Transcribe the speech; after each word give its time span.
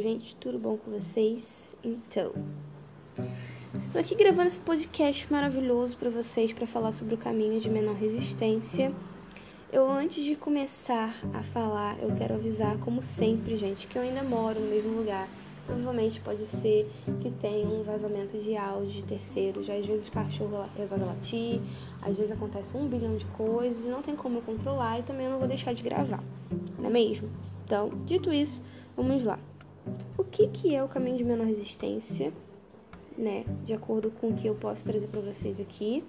gente? 0.00 0.36
Tudo 0.36 0.58
bom 0.58 0.76
com 0.76 0.92
vocês? 0.92 1.74
Então, 1.82 2.32
estou 3.74 4.00
aqui 4.00 4.14
gravando 4.14 4.48
esse 4.48 4.58
podcast 4.58 5.30
maravilhoso 5.30 5.96
para 5.96 6.10
vocês 6.10 6.52
para 6.52 6.66
falar 6.66 6.92
sobre 6.92 7.14
o 7.14 7.18
caminho 7.18 7.60
de 7.60 7.68
menor 7.68 7.94
resistência. 7.94 8.92
Eu, 9.72 9.90
antes 9.90 10.24
de 10.24 10.36
começar 10.36 11.14
a 11.34 11.42
falar, 11.42 11.98
eu 12.00 12.14
quero 12.16 12.34
avisar, 12.34 12.78
como 12.78 13.02
sempre, 13.02 13.56
gente, 13.56 13.86
que 13.86 13.98
eu 13.98 14.02
ainda 14.02 14.22
moro 14.22 14.60
no 14.60 14.68
mesmo 14.68 14.96
lugar. 14.96 15.28
Provavelmente 15.66 16.20
pode 16.20 16.46
ser 16.46 16.90
que 17.20 17.30
tenha 17.30 17.66
um 17.66 17.82
vazamento 17.82 18.38
de 18.38 18.56
áudio 18.56 18.92
de 18.92 19.02
terceiros. 19.02 19.68
Às 19.68 19.84
vezes 19.84 20.08
o 20.08 20.12
cachorro 20.12 20.64
resolve 20.76 21.04
latir, 21.04 21.60
às 22.00 22.16
vezes 22.16 22.32
acontece 22.32 22.76
um 22.76 22.88
bilhão 22.88 23.16
de 23.16 23.26
coisas 23.26 23.84
e 23.84 23.88
não 23.88 24.00
tem 24.00 24.16
como 24.16 24.38
eu 24.38 24.42
controlar 24.42 25.00
e 25.00 25.02
também 25.02 25.26
eu 25.26 25.32
não 25.32 25.38
vou 25.38 25.48
deixar 25.48 25.74
de 25.74 25.82
gravar, 25.82 26.22
não 26.78 26.86
é 26.86 26.90
mesmo? 26.90 27.28
Então, 27.64 27.90
dito 28.06 28.32
isso, 28.32 28.62
vamos 28.96 29.24
lá. 29.24 29.38
O 30.16 30.24
que, 30.24 30.48
que 30.48 30.74
é 30.74 30.82
o 30.82 30.88
caminho 30.88 31.18
de 31.18 31.24
menor 31.24 31.46
resistência, 31.46 32.32
né? 33.16 33.44
De 33.64 33.74
acordo 33.74 34.10
com 34.10 34.28
o 34.28 34.34
que 34.34 34.46
eu 34.46 34.54
posso 34.54 34.84
trazer 34.84 35.08
para 35.08 35.20
vocês 35.20 35.60
aqui, 35.60 36.04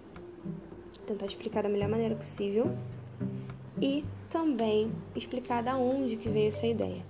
tentar 1.07 1.25
explicar 1.25 1.63
da 1.63 1.69
melhor 1.69 1.89
maneira 1.89 2.15
possível 2.15 2.71
e 3.81 4.03
também 4.29 4.91
explicar 5.15 5.63
da 5.63 5.75
onde 5.75 6.15
que 6.15 6.29
veio 6.29 6.49
essa 6.49 6.67
ideia. 6.67 7.03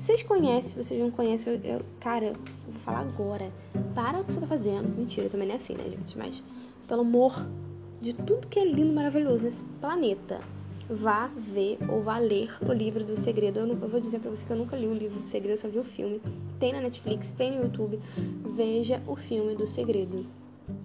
Vocês 0.00 0.22
conhecem, 0.22 0.82
vocês 0.82 1.00
não 1.00 1.10
conhecem, 1.10 1.52
eu, 1.52 1.60
eu, 1.60 1.80
cara, 2.00 2.26
eu 2.26 2.72
vou 2.72 2.80
falar 2.80 3.00
agora. 3.00 3.52
Para 3.94 4.20
o 4.20 4.24
que 4.24 4.32
você 4.32 4.40
tá 4.40 4.46
fazendo. 4.46 4.88
Mentira, 4.96 5.28
também 5.28 5.46
não 5.46 5.54
é 5.54 5.58
assim, 5.58 5.74
né, 5.74 5.84
gente? 5.84 6.16
Mas, 6.16 6.42
pelo 6.86 7.02
amor 7.02 7.46
de 8.00 8.12
tudo 8.12 8.46
que 8.48 8.58
é 8.58 8.64
lindo, 8.64 8.92
maravilhoso 8.92 9.44
nesse 9.44 9.62
planeta, 9.80 10.40
vá 10.88 11.26
ver 11.36 11.78
ou 11.88 12.02
vá 12.02 12.18
ler 12.18 12.50
o 12.66 12.72
livro 12.72 13.04
do 13.04 13.16
segredo. 13.18 13.60
Eu, 13.60 13.66
não, 13.66 13.80
eu 13.80 13.88
vou 13.88 14.00
dizer 14.00 14.20
pra 14.20 14.30
você 14.30 14.44
que 14.44 14.52
eu 14.52 14.56
nunca 14.56 14.76
li 14.76 14.86
o 14.86 14.94
livro 14.94 15.20
do 15.20 15.26
segredo, 15.26 15.54
eu 15.54 15.60
só 15.60 15.68
vi 15.68 15.78
o 15.78 15.84
filme. 15.84 16.20
Tem 16.58 16.72
na 16.72 16.80
Netflix, 16.80 17.30
tem 17.32 17.56
no 17.56 17.64
YouTube. 17.64 18.00
Veja 18.54 19.02
o 19.06 19.14
filme 19.14 19.54
do 19.54 19.66
segredo. 19.66 20.26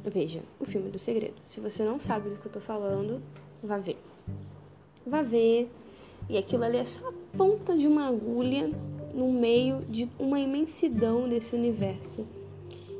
Veja 0.04 0.42
o 0.60 0.66
filme 0.66 0.90
do 0.90 1.00
segredo. 1.00 1.36
Se 1.46 1.60
você 1.60 1.84
não 1.84 2.00
sabe 2.00 2.30
do 2.30 2.38
que 2.38 2.48
eu 2.48 2.52
tô 2.52 2.60
falando, 2.60 3.22
vá 3.62 3.78
ver. 3.78 3.98
Vá 5.06 5.22
ver. 5.22 5.70
E 6.30 6.38
aquilo 6.38 6.64
ali 6.64 6.78
é 6.78 6.86
só 6.86 7.10
a 7.10 7.14
ponta 7.38 7.76
de 7.76 7.86
uma 7.86 8.08
agulha 8.08 8.72
no 9.14 9.32
meio 9.32 9.80
de 9.90 10.10
uma 10.18 10.40
imensidão 10.40 11.28
desse 11.28 11.56
universo 11.56 12.26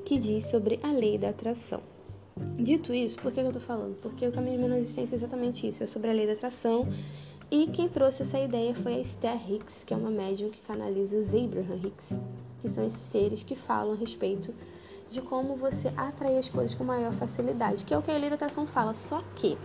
que 0.06 0.18
diz 0.18 0.46
sobre 0.48 0.80
a 0.84 0.92
lei 0.92 1.18
da 1.18 1.30
atração. 1.30 1.82
Dito 2.58 2.94
isso, 2.94 3.18
por 3.18 3.32
que 3.32 3.40
eu 3.40 3.52
tô 3.52 3.60
falando? 3.60 3.96
Porque 4.02 4.28
o 4.28 4.32
caminho 4.32 4.58
de 4.58 4.64
menor 4.64 4.78
existência 4.78 5.16
é 5.16 5.18
exatamente 5.18 5.68
isso, 5.68 5.84
é 5.84 5.88
sobre 5.88 6.10
a 6.10 6.14
lei 6.14 6.26
da 6.26 6.34
atração. 6.34 6.88
E 7.52 7.68
quem 7.68 7.88
trouxe 7.88 8.24
essa 8.24 8.40
ideia 8.40 8.74
foi 8.74 8.96
a 8.96 9.00
Esther 9.00 9.52
Hicks, 9.52 9.84
que 9.84 9.94
é 9.94 9.98
uma 9.98 10.10
médium 10.10 10.50
que 10.50 10.62
canaliza 10.62 11.18
os 11.18 11.34
Abraham 11.34 11.80
Hicks, 11.86 12.20
que 12.60 12.70
são 12.70 12.84
esses 12.86 13.02
seres 13.02 13.44
que 13.44 13.56
falam 13.56 13.94
a 13.94 13.96
respeito 13.96 14.54
de 15.10 15.22
como 15.22 15.56
você 15.56 15.90
atrair 15.96 16.40
as 16.40 16.50
coisas 16.50 16.74
com 16.74 16.84
maior 16.84 17.14
facilidade, 17.14 17.86
que 17.86 17.94
é 17.94 17.98
o 17.98 18.02
que 18.02 18.10
a 18.10 18.18
lei 18.18 18.30
da 18.30 18.36
atração 18.36 18.66
fala. 18.66 18.96
Só 19.08 19.22
que 19.36 19.56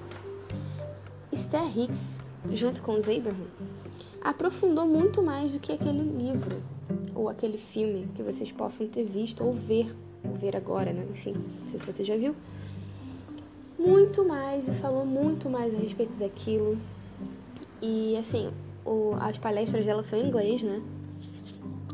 Esther 1.33 1.79
Hicks, 1.79 2.19
junto 2.53 2.83
com 2.83 2.93
os 2.93 3.09
Abraham, 3.09 3.49
aprofundou 4.23 4.87
muito 4.87 5.23
mais 5.23 5.53
do 5.53 5.59
que 5.59 5.73
aquele 5.73 6.03
livro 6.03 6.61
ou 7.15 7.29
aquele 7.29 7.59
filme 7.59 8.09
que 8.15 8.23
vocês 8.23 8.53
possam 8.53 8.87
ter 8.89 9.05
visto 9.05 9.43
ou 9.43 9.55
ver, 9.55 9.95
ou 10.23 10.35
ver 10.35 10.55
agora, 10.55 10.93
né? 10.93 11.07
Enfim, 11.11 11.33
não 11.33 11.71
sei 11.71 11.79
se 11.79 11.87
você 11.87 12.05
já 12.05 12.17
viu 12.17 12.35
muito 13.79 14.25
mais 14.25 14.67
e 14.67 14.73
falou 14.73 15.07
muito 15.07 15.49
mais 15.49 15.73
a 15.73 15.79
respeito 15.79 16.13
daquilo. 16.15 16.77
E 17.81 18.17
assim, 18.17 18.51
o, 18.85 19.15
as 19.21 19.39
palestras 19.39 19.87
dela 19.87 20.03
são 20.03 20.19
em 20.19 20.27
inglês, 20.27 20.63
né? 20.63 20.83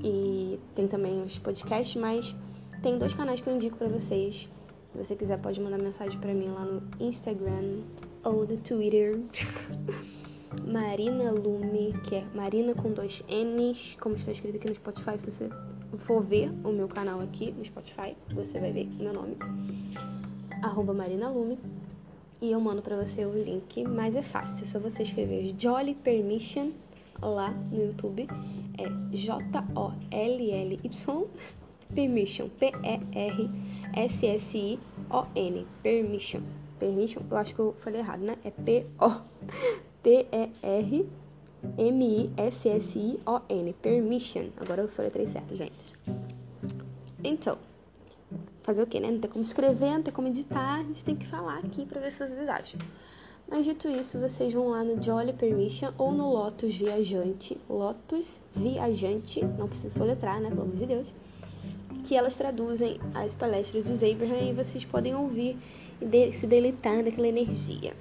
E 0.02 0.58
tem 0.74 0.88
também 0.88 1.22
os 1.22 1.38
podcasts, 1.38 1.94
mas 1.94 2.34
tem 2.82 2.98
dois 2.98 3.12
canais 3.12 3.40
que 3.40 3.48
eu 3.48 3.54
indico 3.54 3.76
para 3.76 3.88
vocês. 3.88 4.48
Se 4.92 4.98
você 4.98 5.14
quiser, 5.14 5.38
pode 5.38 5.60
mandar 5.60 5.82
mensagem 5.82 6.18
para 6.18 6.32
mim 6.32 6.48
lá 6.48 6.64
no 6.64 6.82
Instagram 7.00 7.80
ou 8.22 8.46
no 8.46 8.58
Twitter. 8.58 9.20
Marina 10.64 11.32
Lume, 11.32 11.92
que 12.04 12.14
é 12.14 12.24
Marina 12.32 12.74
com 12.74 12.92
dois 12.92 13.24
N's, 13.28 13.96
como 14.00 14.14
está 14.14 14.30
escrito 14.30 14.56
aqui 14.56 14.68
no 14.68 14.74
Spotify. 14.76 15.18
Se 15.18 15.30
você 15.30 15.50
for 15.98 16.22
ver 16.22 16.52
o 16.62 16.70
meu 16.70 16.86
canal 16.86 17.20
aqui 17.20 17.50
no 17.50 17.64
Spotify, 17.64 18.16
você 18.32 18.60
vai 18.60 18.70
ver 18.70 18.82
aqui 18.82 19.02
meu 19.02 19.12
nome 19.12 19.36
arroba 20.64 20.94
Marina 20.94 21.28
Lume, 21.28 21.58
e 22.44 22.52
eu 22.52 22.60
mando 22.60 22.82
para 22.82 23.02
você 23.02 23.24
o 23.24 23.32
link, 23.32 23.82
mas 23.84 24.14
é 24.14 24.22
fácil, 24.22 24.62
é 24.62 24.66
só 24.66 24.78
você 24.78 25.02
escrever 25.02 25.54
Jolly 25.58 25.94
Permission 25.94 26.72
lá 27.22 27.50
no 27.72 27.82
YouTube, 27.82 28.28
é 28.76 28.84
J-O-L-L-Y 29.16 30.90
Permission, 31.94 32.48
P-E-R-S-S-I-O-N, 32.58 33.26
Permission, 35.82 36.42
Permission, 36.78 37.22
eu 37.30 37.36
acho 37.38 37.54
que 37.54 37.60
eu 37.60 37.74
falei 37.80 38.00
errado, 38.00 38.20
né? 38.20 38.36
É 38.44 38.50
P-O, 38.50 39.22
P-E-R 40.02 41.06
M-I-S-S-I-O-N, 41.78 43.72
Permission, 43.80 44.48
agora 44.58 44.82
eu 44.82 44.88
soletrei 44.88 45.26
certo, 45.28 45.56
gente. 45.56 45.94
Então, 47.22 47.56
fazer 48.64 48.82
o 48.82 48.86
quê, 48.86 48.98
né? 48.98 49.10
Não 49.10 49.20
tem 49.20 49.30
como 49.30 49.44
escrever, 49.44 49.92
não 49.92 50.02
tem 50.02 50.12
como 50.12 50.26
editar, 50.26 50.80
a 50.80 50.82
gente 50.82 51.04
tem 51.04 51.14
que 51.14 51.26
falar 51.28 51.58
aqui 51.58 51.86
para 51.86 52.00
ver 52.00 52.10
se 52.10 52.26
vocês 52.26 52.48
acham. 52.48 52.80
Mas 53.46 53.66
dito 53.66 53.86
isso, 53.88 54.18
vocês 54.18 54.52
vão 54.54 54.70
lá 54.70 54.82
no 54.82 55.00
Jolly 55.00 55.34
Permission 55.34 55.92
ou 55.98 56.12
no 56.12 56.32
Lotus 56.32 56.74
Viajante, 56.76 57.58
Lotus 57.68 58.40
Viajante, 58.56 59.44
não 59.44 59.68
precisa 59.68 59.96
soletrar, 59.96 60.40
né, 60.40 60.48
pelo 60.48 60.62
amor 60.62 60.76
de 60.76 60.86
Deus, 60.86 61.06
que 62.04 62.16
elas 62.16 62.36
traduzem 62.36 62.98
as 63.14 63.34
palestras 63.34 63.84
dos 63.84 64.02
Abraham 64.02 64.48
e 64.48 64.52
vocês 64.54 64.84
podem 64.86 65.14
ouvir 65.14 65.58
e 66.00 66.06
de 66.06 66.32
se 66.32 66.46
deleitar 66.46 67.04
daquela 67.04 67.28
energia. 67.28 67.94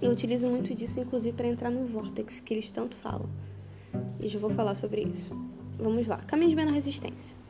Eu 0.00 0.10
utilizo 0.10 0.48
muito 0.48 0.74
disso, 0.74 0.98
inclusive, 0.98 1.36
para 1.36 1.46
entrar 1.46 1.70
no 1.70 1.86
Vortex, 1.86 2.40
que 2.40 2.54
eles 2.54 2.70
tanto 2.70 2.96
falam. 2.96 3.28
E 4.22 4.28
já 4.28 4.38
vou 4.38 4.50
falar 4.50 4.74
sobre 4.74 5.02
isso. 5.02 5.34
Vamos 5.78 6.06
lá. 6.06 6.18
Caminho 6.18 6.50
de 6.50 6.56
menor 6.56 6.72
resistência. 6.72 7.43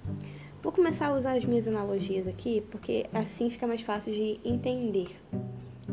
Vou 0.64 0.72
começar 0.72 1.08
a 1.08 1.12
usar 1.12 1.36
as 1.36 1.44
minhas 1.44 1.68
analogias 1.68 2.26
aqui, 2.26 2.62
porque 2.70 3.04
assim 3.12 3.50
fica 3.50 3.66
mais 3.66 3.82
fácil 3.82 4.14
de 4.14 4.40
entender. 4.42 5.14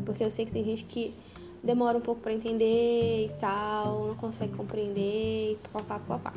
Porque 0.02 0.24
eu 0.24 0.30
sei 0.30 0.46
que 0.46 0.50
tem 0.50 0.64
gente 0.64 0.84
que 0.86 1.14
demora 1.62 1.98
um 1.98 2.00
pouco 2.00 2.22
para 2.22 2.32
entender 2.32 3.26
e 3.26 3.30
tal, 3.38 4.06
não 4.06 4.14
consegue 4.14 4.54
compreender 4.54 5.52
e 5.52 5.58
papá, 5.70 5.98
papá. 5.98 6.32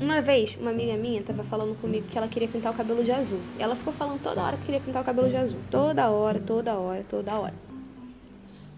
Uma 0.00 0.22
vez, 0.22 0.56
uma 0.60 0.70
amiga 0.70 0.96
minha 0.96 1.18
estava 1.18 1.42
falando 1.42 1.76
comigo 1.80 2.06
que 2.06 2.16
ela 2.16 2.28
queria 2.28 2.46
pintar 2.46 2.72
o 2.72 2.76
cabelo 2.76 3.02
de 3.02 3.10
azul. 3.10 3.40
Ela 3.58 3.74
ficou 3.74 3.92
falando 3.92 4.22
toda 4.22 4.40
hora 4.40 4.56
que 4.56 4.66
queria 4.66 4.80
pintar 4.80 5.02
o 5.02 5.04
cabelo 5.04 5.28
de 5.28 5.36
azul. 5.36 5.58
Toda 5.72 6.08
hora, 6.10 6.38
toda 6.38 6.78
hora, 6.78 7.02
toda 7.10 7.36
hora. 7.36 7.54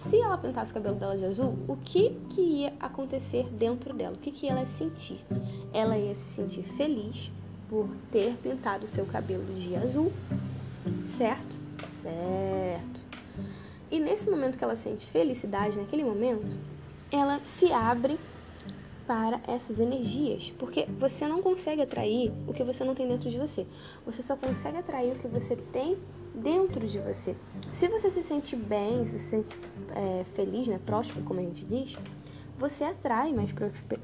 Se 0.08 0.18
ela 0.18 0.38
pintasse 0.38 0.70
o 0.70 0.74
cabelo 0.74 0.94
dela 0.94 1.14
de 1.14 1.26
azul, 1.26 1.58
o 1.68 1.76
que, 1.76 2.16
que 2.30 2.40
ia 2.40 2.72
acontecer 2.80 3.44
dentro 3.50 3.92
dela? 3.92 4.14
O 4.14 4.18
que, 4.18 4.30
que 4.30 4.48
ela 4.48 4.60
ia 4.60 4.66
sentir? 4.66 5.20
Ela 5.74 5.98
ia 5.98 6.14
se 6.14 6.30
sentir 6.30 6.62
feliz, 6.62 7.30
por 7.70 7.88
ter 8.10 8.36
pintado 8.42 8.88
seu 8.88 9.06
cabelo 9.06 9.44
de 9.54 9.76
azul, 9.76 10.12
certo? 11.16 11.56
Certo. 12.02 13.00
E 13.88 14.00
nesse 14.00 14.28
momento 14.28 14.58
que 14.58 14.64
ela 14.64 14.74
sente 14.74 15.06
felicidade, 15.06 15.78
naquele 15.78 16.02
momento, 16.02 16.58
ela 17.12 17.38
se 17.44 17.72
abre 17.72 18.18
para 19.06 19.40
essas 19.46 19.78
energias, 19.78 20.52
porque 20.58 20.86
você 20.98 21.28
não 21.28 21.40
consegue 21.40 21.82
atrair 21.82 22.32
o 22.48 22.52
que 22.52 22.64
você 22.64 22.82
não 22.82 22.94
tem 22.94 23.06
dentro 23.06 23.30
de 23.30 23.38
você. 23.38 23.64
Você 24.04 24.20
só 24.20 24.36
consegue 24.36 24.78
atrair 24.78 25.12
o 25.12 25.18
que 25.18 25.28
você 25.28 25.54
tem 25.54 25.96
dentro 26.34 26.86
de 26.88 26.98
você. 26.98 27.36
Se 27.72 27.86
você 27.88 28.10
se 28.10 28.22
sente 28.24 28.56
bem, 28.56 29.04
se 29.06 29.12
você 29.12 29.18
se 29.18 29.30
sente 29.30 29.58
é, 29.94 30.24
feliz, 30.34 30.66
né, 30.66 30.80
próspero, 30.84 31.24
como 31.24 31.38
a 31.38 31.42
gente 31.42 31.64
diz, 31.64 31.96
você 32.58 32.82
atrai 32.82 33.32
mais 33.32 33.52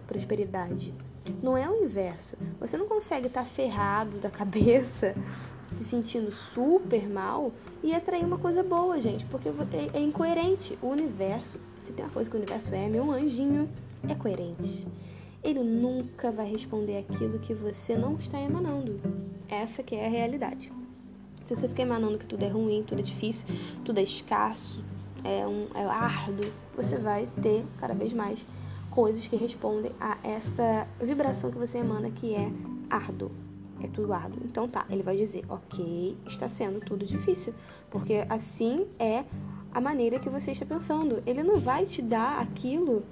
prosperidade. 0.06 0.94
Não 1.42 1.56
é 1.56 1.68
o 1.68 1.84
inverso. 1.84 2.36
Você 2.60 2.76
não 2.76 2.86
consegue 2.86 3.26
estar 3.26 3.44
ferrado 3.44 4.18
da 4.18 4.30
cabeça, 4.30 5.14
se 5.72 5.84
sentindo 5.84 6.30
super 6.30 7.08
mal 7.08 7.52
e 7.82 7.94
atrair 7.94 8.24
uma 8.24 8.38
coisa 8.38 8.62
boa, 8.62 9.00
gente, 9.00 9.24
porque 9.26 9.48
é, 9.48 9.98
é 9.98 10.00
incoerente. 10.00 10.78
O 10.82 10.88
universo, 10.88 11.58
se 11.84 11.92
tem 11.92 12.04
uma 12.04 12.12
coisa 12.12 12.28
que 12.28 12.36
o 12.36 12.38
universo 12.38 12.74
é, 12.74 12.88
meu 12.88 13.10
anjinho, 13.10 13.68
é 14.08 14.14
coerente. 14.14 14.86
Ele 15.42 15.60
nunca 15.60 16.30
vai 16.30 16.50
responder 16.50 16.98
aquilo 16.98 17.38
que 17.38 17.54
você 17.54 17.96
não 17.96 18.16
está 18.16 18.40
emanando. 18.40 19.00
Essa 19.48 19.82
que 19.82 19.94
é 19.94 20.06
a 20.06 20.10
realidade. 20.10 20.72
Se 21.46 21.54
você 21.54 21.68
fica 21.68 21.82
emanando 21.82 22.18
que 22.18 22.26
tudo 22.26 22.42
é 22.44 22.48
ruim, 22.48 22.82
tudo 22.82 22.98
é 22.98 23.02
difícil, 23.02 23.46
tudo 23.84 24.00
é 24.00 24.02
escasso, 24.02 24.84
é, 25.22 25.46
um, 25.46 25.68
é 25.74 25.84
árduo, 25.84 26.50
você 26.76 26.98
vai 26.98 27.28
ter 27.40 27.64
cada 27.78 27.94
vez 27.94 28.12
mais 28.12 28.44
coisas 28.96 29.28
que 29.28 29.36
respondem 29.36 29.92
a 30.00 30.16
essa 30.24 30.88
vibração 30.98 31.50
que 31.50 31.58
você 31.58 31.76
emana, 31.76 32.10
que 32.10 32.34
é 32.34 32.50
árduo. 32.88 33.30
É 33.82 33.86
tudo 33.88 34.10
árduo. 34.14 34.40
Então 34.42 34.66
tá, 34.66 34.86
ele 34.88 35.02
vai 35.02 35.18
dizer, 35.18 35.44
ok, 35.50 36.16
está 36.26 36.48
sendo 36.48 36.80
tudo 36.80 37.04
difícil. 37.04 37.52
Porque 37.90 38.24
assim 38.30 38.86
é 38.98 39.24
a 39.70 39.82
maneira 39.82 40.18
que 40.18 40.30
você 40.30 40.52
está 40.52 40.64
pensando. 40.64 41.22
Ele 41.26 41.42
não 41.42 41.60
vai 41.60 41.84
te 41.84 42.00
dar 42.00 42.40
aquilo 42.40 43.04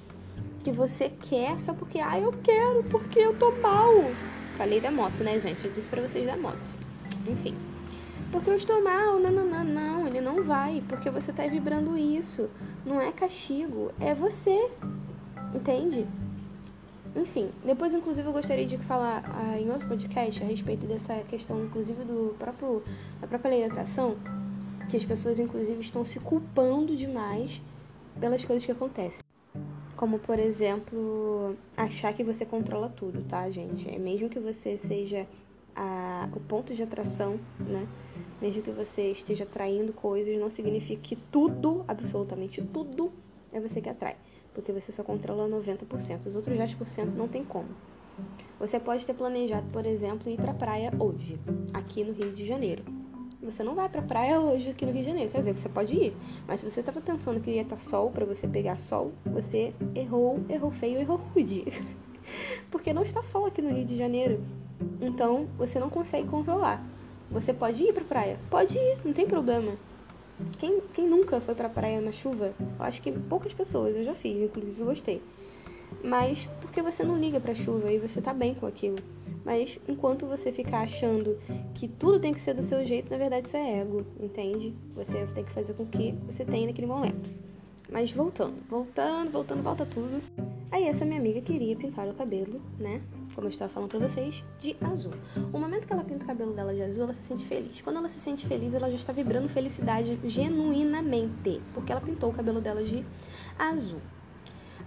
que 0.64 0.72
você 0.72 1.10
quer 1.10 1.60
só 1.60 1.74
porque, 1.74 1.98
ah, 1.98 2.18
eu 2.18 2.32
quero, 2.32 2.82
porque 2.84 3.18
eu 3.18 3.38
tô 3.38 3.50
mal. 3.50 3.92
Falei 4.56 4.80
da 4.80 4.90
moto, 4.90 5.22
né, 5.22 5.38
gente? 5.38 5.66
Eu 5.66 5.70
disse 5.70 5.86
pra 5.86 6.00
vocês 6.00 6.24
da 6.24 6.34
moto. 6.34 6.74
Enfim. 7.28 7.54
Porque 8.32 8.48
eu 8.48 8.54
estou 8.54 8.82
mal, 8.82 9.20
não, 9.20 9.30
não, 9.30 9.44
não, 9.44 9.64
não, 9.64 10.06
ele 10.06 10.22
não 10.22 10.42
vai, 10.44 10.82
porque 10.88 11.10
você 11.10 11.30
tá 11.30 11.46
vibrando 11.46 11.94
isso. 11.94 12.48
Não 12.86 13.02
é 13.02 13.12
castigo, 13.12 13.92
é 14.00 14.14
você. 14.14 14.70
Entende? 15.54 16.06
Enfim, 17.14 17.50
depois 17.64 17.94
inclusive 17.94 18.26
eu 18.26 18.32
gostaria 18.32 18.66
de 18.66 18.76
falar 18.78 19.22
ah, 19.36 19.58
em 19.58 19.70
outro 19.70 19.86
podcast 19.86 20.42
a 20.42 20.46
respeito 20.46 20.84
dessa 20.84 21.14
questão, 21.28 21.64
inclusive 21.64 22.02
do 22.02 22.34
próprio 22.38 22.82
da 23.20 23.28
própria 23.28 23.50
lei 23.50 23.60
da 23.60 23.66
atração, 23.68 24.16
que 24.90 24.96
as 24.96 25.04
pessoas 25.04 25.38
inclusive 25.38 25.80
estão 25.80 26.04
se 26.04 26.18
culpando 26.18 26.96
demais 26.96 27.62
pelas 28.18 28.44
coisas 28.44 28.64
que 28.64 28.72
acontecem. 28.72 29.20
Como, 29.96 30.18
por 30.18 30.40
exemplo, 30.40 31.54
achar 31.76 32.12
que 32.12 32.24
você 32.24 32.44
controla 32.44 32.88
tudo, 32.88 33.22
tá, 33.28 33.48
gente? 33.48 33.88
É 33.88 33.96
mesmo 33.96 34.28
que 34.28 34.40
você 34.40 34.76
seja 34.88 35.24
a, 35.74 36.28
o 36.34 36.40
ponto 36.40 36.74
de 36.74 36.82
atração, 36.82 37.38
né? 37.60 37.86
Mesmo 38.42 38.60
que 38.60 38.72
você 38.72 39.12
esteja 39.12 39.44
atraindo 39.44 39.92
coisas, 39.92 40.36
não 40.38 40.50
significa 40.50 41.00
que 41.00 41.14
tudo, 41.14 41.84
absolutamente 41.86 42.60
tudo, 42.60 43.12
é 43.52 43.60
você 43.60 43.80
que 43.80 43.88
atrai. 43.88 44.16
Porque 44.54 44.72
você 44.72 44.92
só 44.92 45.02
controla 45.02 45.48
90%. 45.48 46.26
Os 46.26 46.36
outros 46.36 46.56
10% 46.56 47.06
não 47.16 47.28
tem 47.28 47.44
como. 47.44 47.68
Você 48.58 48.78
pode 48.78 49.04
ter 49.04 49.14
planejado, 49.14 49.66
por 49.72 49.84
exemplo, 49.84 50.30
ir 50.30 50.36
pra 50.36 50.54
praia 50.54 50.92
hoje, 50.98 51.38
aqui 51.72 52.04
no 52.04 52.12
Rio 52.12 52.32
de 52.32 52.46
Janeiro. 52.46 52.84
Você 53.42 53.62
não 53.62 53.74
vai 53.74 53.88
pra 53.88 54.00
praia 54.00 54.40
hoje 54.40 54.70
aqui 54.70 54.86
no 54.86 54.92
Rio 54.92 55.02
de 55.02 55.08
Janeiro. 55.08 55.30
Quer 55.30 55.38
dizer, 55.38 55.52
você 55.52 55.68
pode 55.68 55.94
ir. 55.94 56.16
Mas 56.46 56.60
se 56.60 56.70
você 56.70 56.80
estava 56.80 57.00
pensando 57.00 57.40
que 57.40 57.50
ia 57.50 57.62
estar 57.62 57.78
sol 57.78 58.10
para 58.10 58.24
você 58.24 58.46
pegar 58.48 58.78
sol, 58.78 59.12
você 59.26 59.74
errou, 59.94 60.40
errou 60.48 60.70
feio, 60.70 60.98
errou 60.98 61.20
rude. 61.34 61.64
Porque 62.70 62.94
não 62.94 63.02
está 63.02 63.22
sol 63.22 63.44
aqui 63.44 63.60
no 63.60 63.70
Rio 63.70 63.84
de 63.84 63.98
Janeiro. 63.98 64.42
Então, 65.00 65.46
você 65.58 65.78
não 65.78 65.90
consegue 65.90 66.26
controlar. 66.28 66.82
Você 67.30 67.52
pode 67.52 67.82
ir 67.82 67.92
pra 67.92 68.04
praia? 68.04 68.38
Pode 68.48 68.78
ir, 68.78 68.98
não 69.04 69.12
tem 69.12 69.26
problema. 69.26 69.72
Quem, 70.58 70.80
quem 70.92 71.08
nunca 71.08 71.40
foi 71.40 71.54
pra 71.54 71.68
praia 71.68 72.00
na 72.00 72.12
chuva? 72.12 72.52
Eu 72.58 72.84
acho 72.84 73.00
que 73.00 73.12
poucas 73.12 73.52
pessoas, 73.52 73.94
eu 73.96 74.04
já 74.04 74.14
fiz, 74.14 74.42
inclusive 74.42 74.82
gostei. 74.82 75.22
Mas 76.02 76.48
porque 76.60 76.82
você 76.82 77.02
não 77.02 77.18
liga 77.18 77.38
pra 77.40 77.54
chuva 77.54 77.90
e 77.92 77.98
você 77.98 78.20
tá 78.20 78.32
bem 78.32 78.54
com 78.54 78.66
aquilo. 78.66 78.96
Mas 79.44 79.78
enquanto 79.86 80.26
você 80.26 80.50
ficar 80.50 80.80
achando 80.80 81.38
que 81.74 81.86
tudo 81.86 82.18
tem 82.18 82.32
que 82.32 82.40
ser 82.40 82.54
do 82.54 82.62
seu 82.62 82.84
jeito, 82.84 83.10
na 83.10 83.18
verdade 83.18 83.46
isso 83.46 83.56
é 83.56 83.80
ego, 83.80 84.04
entende? 84.18 84.74
Você 84.96 85.26
tem 85.34 85.44
que 85.44 85.52
fazer 85.52 85.74
com 85.74 85.82
o 85.82 85.86
que 85.86 86.12
você 86.26 86.44
tem 86.44 86.66
naquele 86.66 86.86
momento. 86.86 87.30
Mas 87.90 88.10
voltando, 88.10 88.56
voltando, 88.68 89.30
voltando, 89.30 89.62
volta 89.62 89.86
tudo. 89.86 90.22
Aí 90.72 90.84
essa 90.84 91.04
minha 91.04 91.20
amiga 91.20 91.40
queria 91.40 91.76
pintar 91.76 92.08
o 92.08 92.14
cabelo, 92.14 92.60
né? 92.78 93.00
Como 93.34 93.48
eu 93.48 93.50
estava 93.50 93.72
falando 93.72 93.90
pra 93.90 93.98
vocês, 93.98 94.44
de 94.58 94.76
azul. 94.80 95.12
O 95.52 95.58
momento 95.58 95.86
que 95.86 95.92
ela 95.92 96.04
pinta 96.04 96.24
o 96.24 96.26
cabelo 96.26 96.52
dela 96.52 96.74
de 96.74 96.82
azul, 96.82 97.04
ela 97.04 97.14
se 97.14 97.22
sente 97.22 97.44
feliz. 97.46 97.80
Quando 97.80 97.96
ela 97.96 98.08
se 98.08 98.20
sente 98.20 98.46
feliz, 98.46 98.72
ela 98.72 98.88
já 98.88 98.96
está 98.96 99.12
vibrando 99.12 99.48
felicidade 99.48 100.18
genuinamente, 100.24 101.60
porque 101.72 101.90
ela 101.90 102.00
pintou 102.00 102.30
o 102.30 102.32
cabelo 102.32 102.60
dela 102.60 102.82
de 102.82 103.04
azul. 103.58 103.98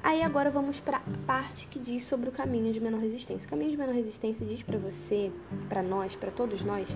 Aí 0.03 0.21
agora 0.21 0.49
vamos 0.49 0.79
para 0.79 0.97
a 0.97 1.25
parte 1.25 1.67
que 1.67 1.79
diz 1.79 2.05
sobre 2.05 2.29
o 2.29 2.31
caminho 2.31 2.71
de 2.71 2.79
menor 2.79 3.01
resistência. 3.01 3.47
O 3.47 3.49
caminho 3.49 3.71
de 3.71 3.77
menor 3.77 3.95
resistência 3.95 4.45
diz 4.45 4.61
para 4.61 4.77
você, 4.77 5.31
para 5.67 5.81
nós, 5.81 6.15
para 6.15 6.31
todos 6.31 6.61
nós, 6.61 6.87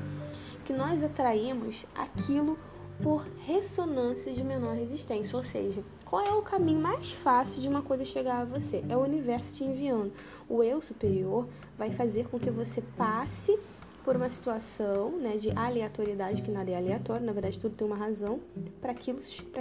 que 0.64 0.72
nós 0.72 1.04
atraímos 1.04 1.86
aquilo 1.96 2.58
por 3.02 3.26
ressonância 3.46 4.32
de 4.32 4.44
menor 4.44 4.76
resistência, 4.76 5.36
ou 5.36 5.44
seja, 5.44 5.84
qual 6.06 6.26
é 6.26 6.32
o 6.34 6.42
caminho 6.42 6.80
mais 6.80 7.12
fácil 7.14 7.62
de 7.62 7.68
uma 7.68 7.82
coisa 7.82 8.06
chegar 8.06 8.42
a 8.42 8.46
você? 8.46 8.84
É 8.88 8.96
o 8.96 9.02
universo 9.02 9.56
te 9.56 9.64
enviando. 9.64 10.14
O 10.52 10.62
eu 10.62 10.82
superior 10.82 11.48
vai 11.78 11.92
fazer 11.92 12.28
com 12.28 12.38
que 12.38 12.52
você 12.52 12.82
passe 12.98 13.58
por 14.04 14.18
uma 14.18 14.30
situação 14.30 15.12
né, 15.12 15.38
de 15.38 15.50
aleatoriedade, 15.52 16.42
que 16.42 16.52
nada 16.52 16.70
é 16.70 16.76
aleatório, 16.76 17.26
na 17.26 17.32
verdade 17.32 17.58
tudo 17.58 17.74
tem 17.74 17.88
uma 17.88 17.96
razão, 17.96 18.42
para 18.82 18.94
que 18.94 19.12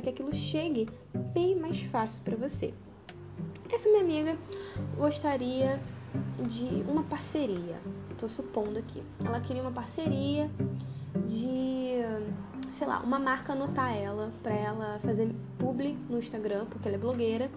aquilo 0.08 0.34
chegue 0.34 0.88
bem 1.32 1.54
mais 1.54 1.81
fácil 1.82 2.20
para 2.25 2.34
você. 2.34 2.75
Essa 3.72 3.88
minha 3.88 4.00
amiga 4.00 4.37
gostaria 4.96 5.81
de 6.48 6.82
uma 6.90 7.04
parceria. 7.04 7.78
Tô 8.19 8.28
supondo 8.28 8.76
aqui. 8.76 9.00
Ela 9.25 9.40
queria 9.40 9.62
uma 9.62 9.70
parceria 9.70 10.50
de, 11.28 12.00
sei 12.72 12.87
lá, 12.88 12.98
uma 12.98 13.20
marca 13.20 13.52
anotar 13.52 13.96
ela 13.96 14.32
para 14.42 14.54
ela 14.54 14.98
fazer 15.04 15.31
publi 15.56 15.96
no 16.08 16.19
Instagram, 16.19 16.66
porque 16.66 16.88
ela 16.88 16.96
é 16.96 17.00
blogueira. 17.00 17.48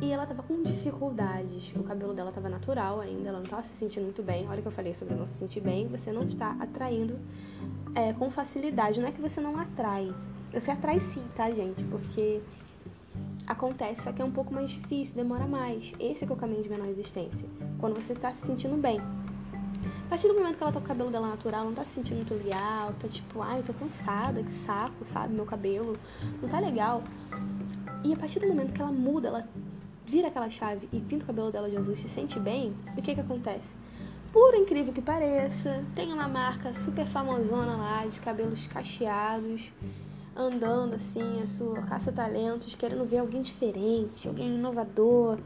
E 0.00 0.12
ela 0.12 0.26
tava 0.26 0.42
com 0.42 0.62
dificuldades. 0.62 1.72
O 1.76 1.82
cabelo 1.82 2.14
dela 2.14 2.32
tava 2.32 2.48
natural 2.48 3.00
ainda, 3.00 3.28
ela 3.28 3.40
não 3.40 3.46
tava 3.46 3.62
se 3.64 3.74
sentindo 3.76 4.04
muito 4.04 4.22
bem. 4.22 4.48
Olha 4.48 4.62
que 4.62 4.68
eu 4.68 4.72
falei 4.72 4.94
sobre 4.94 5.14
não 5.14 5.26
se 5.26 5.34
sentir 5.38 5.60
bem. 5.60 5.88
Você 5.88 6.12
não 6.12 6.22
está 6.22 6.56
atraindo 6.60 7.18
é, 7.94 8.12
com 8.12 8.30
facilidade. 8.30 9.00
Não 9.00 9.08
é 9.08 9.12
que 9.12 9.20
você 9.20 9.40
não 9.40 9.58
atrai. 9.58 10.14
Você 10.52 10.70
atrai 10.70 11.00
sim, 11.14 11.22
tá, 11.34 11.50
gente? 11.50 11.82
Porque 11.84 12.40
acontece, 13.46 14.02
só 14.02 14.12
que 14.12 14.22
é 14.22 14.24
um 14.24 14.30
pouco 14.30 14.52
mais 14.52 14.70
difícil, 14.70 15.14
demora 15.14 15.46
mais. 15.46 15.90
Esse 15.98 16.24
é, 16.24 16.28
é 16.28 16.32
o 16.32 16.36
caminho 16.36 16.62
de 16.62 16.68
menor 16.68 16.86
resistência. 16.86 17.48
Quando 17.78 17.94
você 17.94 18.12
está 18.12 18.32
se 18.32 18.46
sentindo 18.46 18.76
bem. 18.76 19.00
A 20.06 20.08
partir 20.08 20.28
do 20.28 20.34
momento 20.34 20.58
que 20.58 20.62
ela 20.62 20.72
tá 20.72 20.78
com 20.78 20.84
o 20.84 20.88
cabelo 20.88 21.10
dela 21.10 21.28
natural, 21.28 21.64
não 21.64 21.72
tá 21.72 21.84
se 21.84 21.94
sentindo 21.94 22.16
muito 22.16 22.34
legal, 22.34 22.92
tá 23.00 23.08
tipo, 23.08 23.40
ai, 23.40 23.62
tô 23.62 23.72
cansada, 23.72 24.42
que 24.42 24.52
saco, 24.52 25.06
sabe? 25.06 25.34
Meu 25.34 25.46
cabelo 25.46 25.96
não 26.42 26.48
tá 26.48 26.60
legal. 26.60 27.02
E 28.04 28.12
a 28.12 28.16
partir 28.16 28.40
do 28.40 28.46
momento 28.46 28.74
que 28.74 28.82
ela 28.82 28.92
muda, 28.92 29.28
ela 29.28 29.48
vira 30.12 30.28
aquela 30.28 30.50
chave 30.50 30.90
e 30.92 31.00
pinta 31.00 31.24
o 31.24 31.26
cabelo 31.26 31.50
dela 31.50 31.70
de 31.70 31.76
azul 31.78 31.94
e 31.94 31.96
se 31.96 32.06
sente 32.06 32.38
bem, 32.38 32.74
o 32.94 33.00
que 33.00 33.14
que 33.14 33.20
acontece? 33.22 33.74
Por 34.30 34.54
incrível 34.54 34.92
que 34.92 35.00
pareça, 35.00 35.82
tem 35.94 36.12
uma 36.12 36.28
marca 36.28 36.74
super 36.74 37.06
famosona 37.06 37.76
lá 37.78 38.04
de 38.04 38.20
cabelos 38.20 38.66
cacheados 38.66 39.72
andando 40.36 40.94
assim, 40.94 41.42
a 41.42 41.46
sua 41.46 41.80
caça-talentos, 41.82 42.74
querendo 42.74 43.08
ver 43.08 43.20
alguém 43.20 43.40
diferente, 43.40 44.28
alguém 44.28 44.54
inovador. 44.54 45.38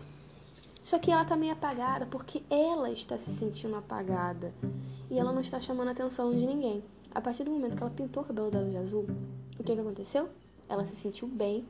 Só 0.83 0.99
que 0.99 1.13
ela 1.13 1.25
tá 1.25 1.37
meio 1.37 1.53
apagada 1.53 2.07
porque 2.07 2.43
ela 2.51 2.91
está 2.91 3.17
se 3.19 3.31
sentindo 3.37 3.77
apagada 3.77 4.53
e 5.09 5.17
ela 5.17 5.33
não 5.33 5.43
está 5.43 5.61
chamando 5.61 5.89
a 5.89 5.93
atenção 5.93 6.33
de 6.33 6.45
ninguém. 6.45 6.83
A 7.15 7.21
partir 7.21 7.45
do 7.45 7.53
momento 7.53 7.77
que 7.77 7.83
ela 7.83 7.93
pintou 7.93 8.25
o 8.25 8.27
cabelo 8.27 8.51
dela 8.51 8.69
de 8.69 8.77
azul, 8.77 9.07
o 9.59 9.63
que, 9.63 9.75
que 9.75 9.81
aconteceu? 9.81 10.29
Ela 10.69 10.85
se 10.87 10.97
sentiu 10.97 11.29
bem 11.29 11.65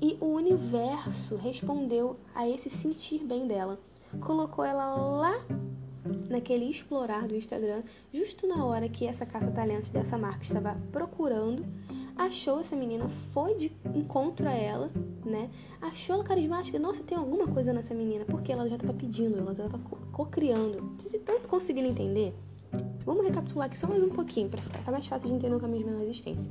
e 0.00 0.16
o 0.20 0.26
universo 0.26 1.36
respondeu 1.36 2.16
a 2.34 2.48
esse 2.48 2.70
sentir 2.70 3.24
bem 3.24 3.46
dela. 3.46 3.78
Colocou 4.20 4.64
ela 4.64 4.94
lá 4.94 5.44
naquele 6.28 6.64
explorar 6.64 7.28
do 7.28 7.36
Instagram, 7.36 7.82
justo 8.12 8.46
na 8.46 8.64
hora 8.64 8.88
que 8.88 9.06
essa 9.06 9.26
caça-talentos 9.26 9.90
dessa 9.90 10.16
marca 10.16 10.42
estava 10.42 10.76
procurando 10.90 11.64
achou 12.16 12.60
essa 12.60 12.76
menina, 12.76 13.08
foi 13.32 13.54
de 13.54 13.72
encontro 13.94 14.46
a 14.46 14.52
ela, 14.52 14.90
né? 15.24 15.50
Achou 15.80 16.16
ela 16.16 16.24
carismática. 16.24 16.78
Nossa, 16.78 17.02
tem 17.02 17.16
alguma 17.16 17.48
coisa 17.48 17.72
nessa 17.72 17.94
menina, 17.94 18.24
porque 18.26 18.52
ela 18.52 18.68
já 18.68 18.76
estava 18.76 18.92
pedindo, 18.92 19.38
ela 19.38 19.54
já 19.54 19.66
estava 19.66 19.82
co-criando. 20.12 20.94
Se 20.98 21.18
tanto 21.18 21.48
conseguindo 21.48 21.88
entender, 21.88 22.34
vamos 23.04 23.24
recapitular 23.24 23.66
aqui 23.66 23.78
só 23.78 23.86
mais 23.86 24.02
um 24.02 24.10
pouquinho, 24.10 24.48
para 24.48 24.60
ficar 24.60 24.92
mais 24.92 25.06
fácil 25.06 25.28
de 25.28 25.34
entender 25.34 25.54
o 25.54 25.60
caminho 25.60 25.84
de 25.84 25.90
menor 25.90 26.02
existência. 26.02 26.50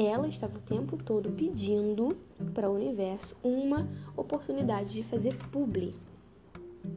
Ela 0.00 0.28
estava 0.28 0.56
o 0.58 0.60
tempo 0.60 0.96
todo 0.96 1.28
pedindo 1.32 2.16
para 2.54 2.70
o 2.70 2.76
universo 2.76 3.36
uma 3.42 3.88
oportunidade 4.16 4.92
de 4.92 5.02
fazer 5.02 5.36
publi 5.50 5.92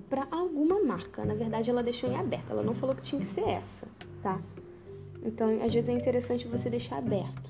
para 0.08 0.28
alguma 0.30 0.80
marca. 0.84 1.26
Na 1.26 1.34
verdade, 1.34 1.72
ela 1.72 1.82
deixou 1.82 2.12
em 2.12 2.16
aberto. 2.16 2.52
Ela 2.52 2.62
não 2.62 2.76
falou 2.76 2.96
que 2.96 3.02
tinha 3.02 3.20
que 3.20 3.26
ser 3.26 3.42
essa, 3.42 3.88
tá? 4.22 4.40
Então, 5.24 5.50
às 5.66 5.74
vezes 5.74 5.90
é 5.90 5.94
interessante 5.94 6.48
você 6.48 6.70
deixar 6.70 7.00
aberto. 7.00 7.50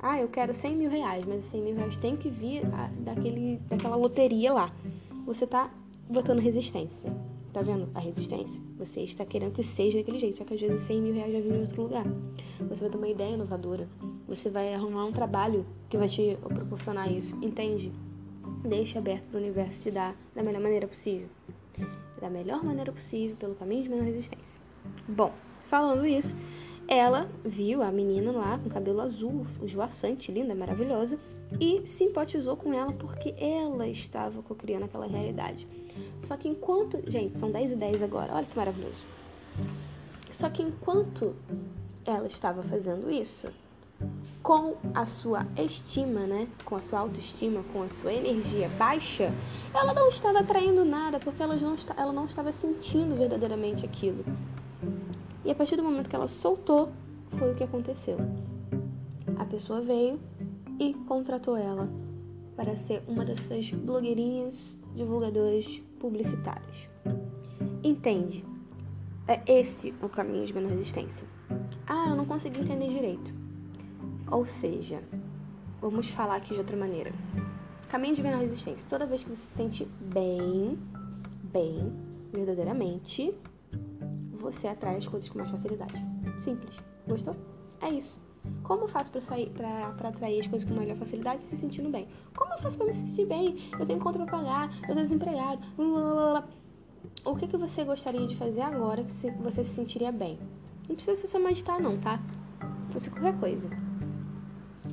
Ah, 0.00 0.20
eu 0.20 0.26
quero 0.26 0.52
100 0.52 0.76
mil 0.76 0.90
reais, 0.90 1.24
mas 1.24 1.44
100 1.44 1.62
mil 1.62 1.76
reais 1.76 1.96
tem 1.98 2.16
que 2.16 2.28
vir 2.28 2.62
daquele, 3.04 3.58
daquela 3.68 3.94
loteria 3.94 4.52
lá. 4.52 4.72
Você 5.26 5.46
tá 5.46 5.70
botando 6.08 6.40
resistência. 6.40 7.12
Tá 7.56 7.62
vendo 7.62 7.88
a 7.94 8.00
resistência? 8.00 8.62
Você 8.76 9.00
está 9.00 9.24
querendo 9.24 9.54
que 9.54 9.62
seja 9.62 9.96
daquele 9.96 10.18
jeito, 10.18 10.36
só 10.36 10.44
que 10.44 10.52
às 10.52 10.60
vezes 10.60 10.82
100 10.82 11.00
mil 11.00 11.14
reais 11.14 11.32
já 11.32 11.40
vem 11.40 11.52
em 11.52 11.60
outro 11.62 11.82
lugar. 11.84 12.04
Você 12.68 12.82
vai 12.82 12.90
ter 12.90 12.98
uma 12.98 13.08
ideia 13.08 13.32
inovadora. 13.32 13.88
Você 14.28 14.50
vai 14.50 14.74
arrumar 14.74 15.06
um 15.06 15.10
trabalho 15.10 15.64
que 15.88 15.96
vai 15.96 16.06
te 16.06 16.36
proporcionar 16.42 17.10
isso. 17.10 17.34
Entende? 17.42 17.90
Deixe 18.62 18.98
aberto 18.98 19.24
para 19.30 19.38
o 19.38 19.40
universo 19.40 19.82
te 19.84 19.90
dar 19.90 20.14
da 20.34 20.42
melhor 20.42 20.60
maneira 20.60 20.86
possível. 20.86 21.28
Da 22.20 22.28
melhor 22.28 22.62
maneira 22.62 22.92
possível, 22.92 23.34
pelo 23.36 23.54
caminho 23.54 23.84
de 23.84 23.88
menor 23.88 24.04
resistência. 24.04 24.60
Bom, 25.08 25.32
falando 25.70 26.04
isso, 26.04 26.36
ela 26.86 27.26
viu 27.42 27.82
a 27.82 27.90
menina 27.90 28.32
lá 28.32 28.58
com 28.58 28.68
cabelo 28.68 29.00
azul, 29.00 29.46
esvoaçante, 29.62 30.30
linda, 30.30 30.54
maravilhosa, 30.54 31.18
e 31.58 31.86
simpatizou 31.86 32.54
com 32.54 32.74
ela 32.74 32.92
porque 32.92 33.34
ela 33.38 33.88
estava 33.88 34.42
criando 34.42 34.84
aquela 34.84 35.06
realidade. 35.06 35.66
Só 36.22 36.36
que 36.36 36.48
enquanto. 36.48 36.98
Gente, 37.10 37.38
são 37.38 37.50
10 37.50 37.72
e 37.72 37.76
10 37.76 38.02
agora, 38.02 38.34
olha 38.34 38.46
que 38.46 38.56
maravilhoso. 38.56 39.04
Só 40.32 40.50
que 40.50 40.62
enquanto 40.62 41.34
ela 42.04 42.26
estava 42.26 42.62
fazendo 42.62 43.10
isso, 43.10 43.48
com 44.42 44.76
a 44.94 45.06
sua 45.06 45.46
estima, 45.56 46.26
né? 46.26 46.48
Com 46.64 46.76
a 46.76 46.78
sua 46.80 47.00
autoestima, 47.00 47.64
com 47.72 47.82
a 47.82 47.88
sua 47.88 48.12
energia 48.12 48.68
baixa, 48.78 49.32
ela 49.74 49.92
não 49.92 50.08
estava 50.08 50.40
atraindo 50.40 50.84
nada 50.84 51.18
porque 51.18 51.42
ela 51.42 51.56
não, 51.56 51.76
ela 51.96 52.12
não 52.12 52.26
estava 52.26 52.52
sentindo 52.52 53.16
verdadeiramente 53.16 53.84
aquilo. 53.84 54.24
E 55.44 55.50
a 55.50 55.54
partir 55.54 55.76
do 55.76 55.82
momento 55.82 56.08
que 56.08 56.16
ela 56.16 56.28
soltou, 56.28 56.90
foi 57.38 57.52
o 57.52 57.54
que 57.54 57.64
aconteceu. 57.64 58.18
A 59.38 59.44
pessoa 59.44 59.80
veio 59.80 60.20
e 60.78 60.94
contratou 60.94 61.56
ela 61.56 61.88
para 62.56 62.74
ser 62.76 63.02
uma 63.06 63.24
das 63.24 63.38
suas 63.40 63.70
blogueirinhas, 63.70 64.78
divulgadoras 64.94 65.82
publicitários. 66.00 66.88
Entende? 67.84 68.44
É 69.28 69.40
esse 69.46 69.94
o 70.02 70.08
caminho 70.08 70.46
de 70.46 70.54
menor 70.54 70.70
resistência. 70.70 71.26
Ah, 71.86 72.06
eu 72.08 72.16
não 72.16 72.24
consegui 72.24 72.60
entender 72.60 72.88
direito. 72.88 73.34
Ou 74.30 74.46
seja, 74.46 75.02
vamos 75.80 76.08
falar 76.10 76.36
aqui 76.36 76.54
de 76.54 76.60
outra 76.60 76.76
maneira. 76.76 77.12
Caminho 77.88 78.16
de 78.16 78.22
menor 78.22 78.40
resistência. 78.40 78.88
Toda 78.88 79.06
vez 79.06 79.22
que 79.22 79.30
você 79.30 79.42
se 79.42 79.56
sente 79.56 79.84
bem, 80.12 80.78
bem, 81.52 81.92
verdadeiramente, 82.32 83.34
você 84.32 84.66
atrai 84.66 84.96
as 84.96 85.06
coisas 85.06 85.28
com 85.28 85.38
mais 85.38 85.50
facilidade. 85.50 85.94
Simples. 86.42 86.76
Gostou? 87.06 87.34
É 87.80 87.90
isso. 87.90 88.20
Como 88.62 88.82
eu 88.82 88.88
faço 88.88 89.10
para 89.10 89.20
sair, 89.20 89.50
para 89.50 90.08
atrair 90.08 90.40
as 90.40 90.46
coisas 90.46 90.68
com 90.68 90.74
maior 90.74 90.96
facilidade 90.96 91.42
se 91.42 91.56
sentindo 91.56 91.88
bem? 91.88 92.08
Como 92.36 92.52
eu 92.52 92.58
faço 92.58 92.76
para 92.76 92.86
me 92.86 92.94
sentir 92.94 93.26
bem? 93.26 93.70
Eu 93.78 93.86
tenho 93.86 94.00
conta 94.00 94.18
para 94.18 94.26
pagar, 94.26 94.70
eu 94.88 94.94
tô 94.94 95.02
desempregado. 95.02 95.62
O 97.24 97.36
que, 97.36 97.46
que 97.46 97.56
você 97.56 97.84
gostaria 97.84 98.26
de 98.26 98.36
fazer 98.36 98.60
agora 98.60 99.04
que 99.04 99.12
você 99.42 99.64
se 99.64 99.74
sentiria 99.74 100.10
bem? 100.10 100.38
Não 100.88 100.96
precisa 100.96 101.26
só 101.26 101.38
meditar 101.38 101.80
não, 101.80 101.98
tá? 101.98 102.20
Pode 102.92 103.04
ser 103.04 103.10
qualquer 103.10 103.38
coisa. 103.38 103.68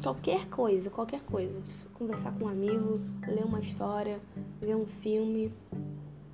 Qualquer 0.02 0.50
coisa, 0.50 0.90
qualquer 0.90 1.22
coisa. 1.22 1.62
Conversar 1.94 2.34
com 2.34 2.46
um 2.46 2.50
amigo, 2.50 3.00
ler 3.28 3.46
uma 3.46 3.60
história, 3.60 4.20
ver 4.62 4.76
um 4.76 4.86
filme, 4.86 5.52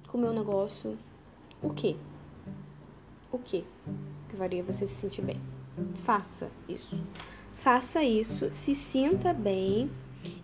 comer 0.07 0.29
um 0.29 0.33
negócio. 0.33 0.97
O 1.61 1.69
que? 1.69 1.97
O 3.31 3.37
que 3.37 3.65
que 4.29 4.37
faria 4.37 4.63
você 4.63 4.87
se 4.87 4.95
sentir 4.95 5.21
bem? 5.21 5.39
Faça 6.03 6.49
isso. 6.67 6.97
Faça 7.55 8.01
isso, 8.01 8.49
se 8.53 8.73
sinta 8.73 9.33
bem. 9.33 9.89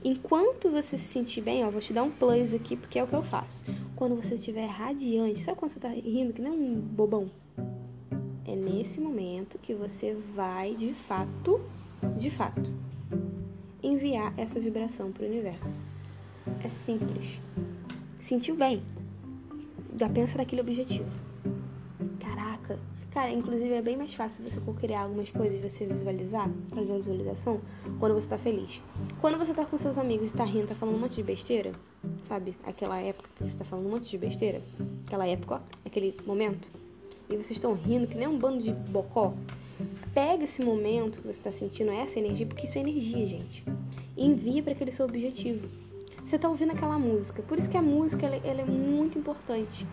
Enquanto 0.04 0.70
você 0.70 0.98
se 0.98 1.06
sentir 1.06 1.42
bem, 1.42 1.65
ó, 1.65 1.70
vou 1.70 1.82
te 1.82 1.94
dar 1.94 2.04
um 2.04 2.12
plus 2.12 2.54
aqui, 2.54 2.75
porque 2.75 3.00
é 3.00 3.04
o 3.04 3.08
que 3.08 3.15
eu 3.15 3.24
faço. 3.24 3.63
Quando 3.96 4.15
você 4.15 4.36
estiver 4.36 4.68
radiante, 4.68 5.44
sabe 5.44 5.58
quando 5.58 5.72
você 5.72 5.80
tá 5.80 5.89
rindo 5.89 6.34
que 6.34 6.42
nem 6.42 6.51
um 6.51 6.80
bobão? 6.80 7.30
É 8.46 8.56
nesse 8.56 9.00
momento 9.00 9.58
que 9.60 9.74
você 9.74 10.15
vai, 10.36 10.75
de 10.75 10.94
fato, 10.94 11.62
de 12.18 12.30
fato, 12.30 12.72
enviar 13.82 14.34
essa 14.38 14.60
vibração 14.60 15.12
para 15.12 15.24
o 15.24 15.30
universo. 15.30 15.74
É 16.63 16.70
simples. 16.70 17.39
Sentiu 18.22 18.56
bem? 18.56 18.84
Já 19.98 20.10
pensa 20.10 20.38
naquele 20.38 20.62
objetivo. 20.62 21.10
Cara, 23.15 23.31
inclusive 23.31 23.74
é 23.74 23.81
bem 23.81 23.95
mais 23.95 24.13
fácil 24.13 24.43
você 24.43 24.60
criar 24.77 25.03
algumas 25.03 25.31
coisas, 25.31 25.62
você 25.62 25.86
visualizar, 25.86 26.50
fazer 26.69 26.91
a 26.91 26.95
visualização, 26.98 27.62
quando 27.98 28.13
você 28.13 28.27
tá 28.27 28.38
feliz. 28.38 28.81
Quando 29.22 29.38
você 29.38 29.53
tá 29.53 29.63
com 29.63 29.77
seus 29.77 29.98
amigos 29.98 30.31
e 30.31 30.34
tá 30.34 30.43
rindo, 30.43 30.67
tá 30.67 30.75
falando 30.75 30.95
um 30.95 31.00
monte 31.00 31.15
de 31.15 31.24
besteira, 31.24 31.72
sabe? 32.27 32.57
Aquela 32.65 33.00
época 33.00 33.29
que 33.38 33.50
você 33.50 33.55
tá 33.55 33.63
falando 33.63 33.86
um 33.86 33.91
monte 33.91 34.10
de 34.10 34.17
besteira, 34.17 34.62
aquela 35.07 35.25
época, 35.25 35.62
aquele 35.86 36.13
momento, 36.25 36.69
e 37.29 37.38
vocês 37.38 37.51
estão 37.51 37.74
rindo 37.74 38.05
que 38.05 38.17
nem 38.17 38.27
um 38.27 38.38
bando 38.38 38.62
de 38.62 38.74
bocó. 38.74 39.34
Pega 40.13 40.43
esse 40.43 40.62
momento 40.62 41.22
que 41.22 41.27
você 41.27 41.39
tá 41.39 41.53
sentindo, 41.53 41.91
essa 41.91 42.19
energia, 42.19 42.45
porque 42.45 42.67
isso 42.67 42.77
é 42.77 42.81
energia, 42.81 43.25
gente. 43.27 43.63
E 44.17 44.25
envia 44.25 44.62
para 44.62 44.74
aquele 44.74 44.91
seu 44.91 45.05
objetivo. 45.05 45.69
Você 46.25 46.38
tá 46.38 46.50
ouvindo 46.50 46.74
aquela 46.74 47.00
música, 47.00 47.41
por 47.43 47.57
isso 47.57 47.69
que 47.69 47.77
a 47.77 47.81
música 47.81 48.25
ela, 48.25 48.36
ela 48.45 48.60
é 48.60 48.65
muito 48.65 49.17
importante 49.17 49.88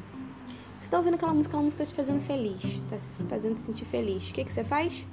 tá 0.92 0.98
ouvindo 0.98 1.14
aquela 1.14 1.32
música, 1.32 1.48
aquela 1.48 1.62
música 1.62 1.84
tá 1.84 1.90
te 1.90 1.96
fazendo 1.96 2.20
feliz, 2.26 2.60
tá 2.90 2.98
se 2.98 3.24
fazendo 3.24 3.56
se 3.56 3.64
sentir 3.64 3.86
feliz. 3.86 4.28
O 4.28 4.34
que, 4.34 4.44
que 4.44 4.52
você 4.52 4.62
faz? 4.62 5.06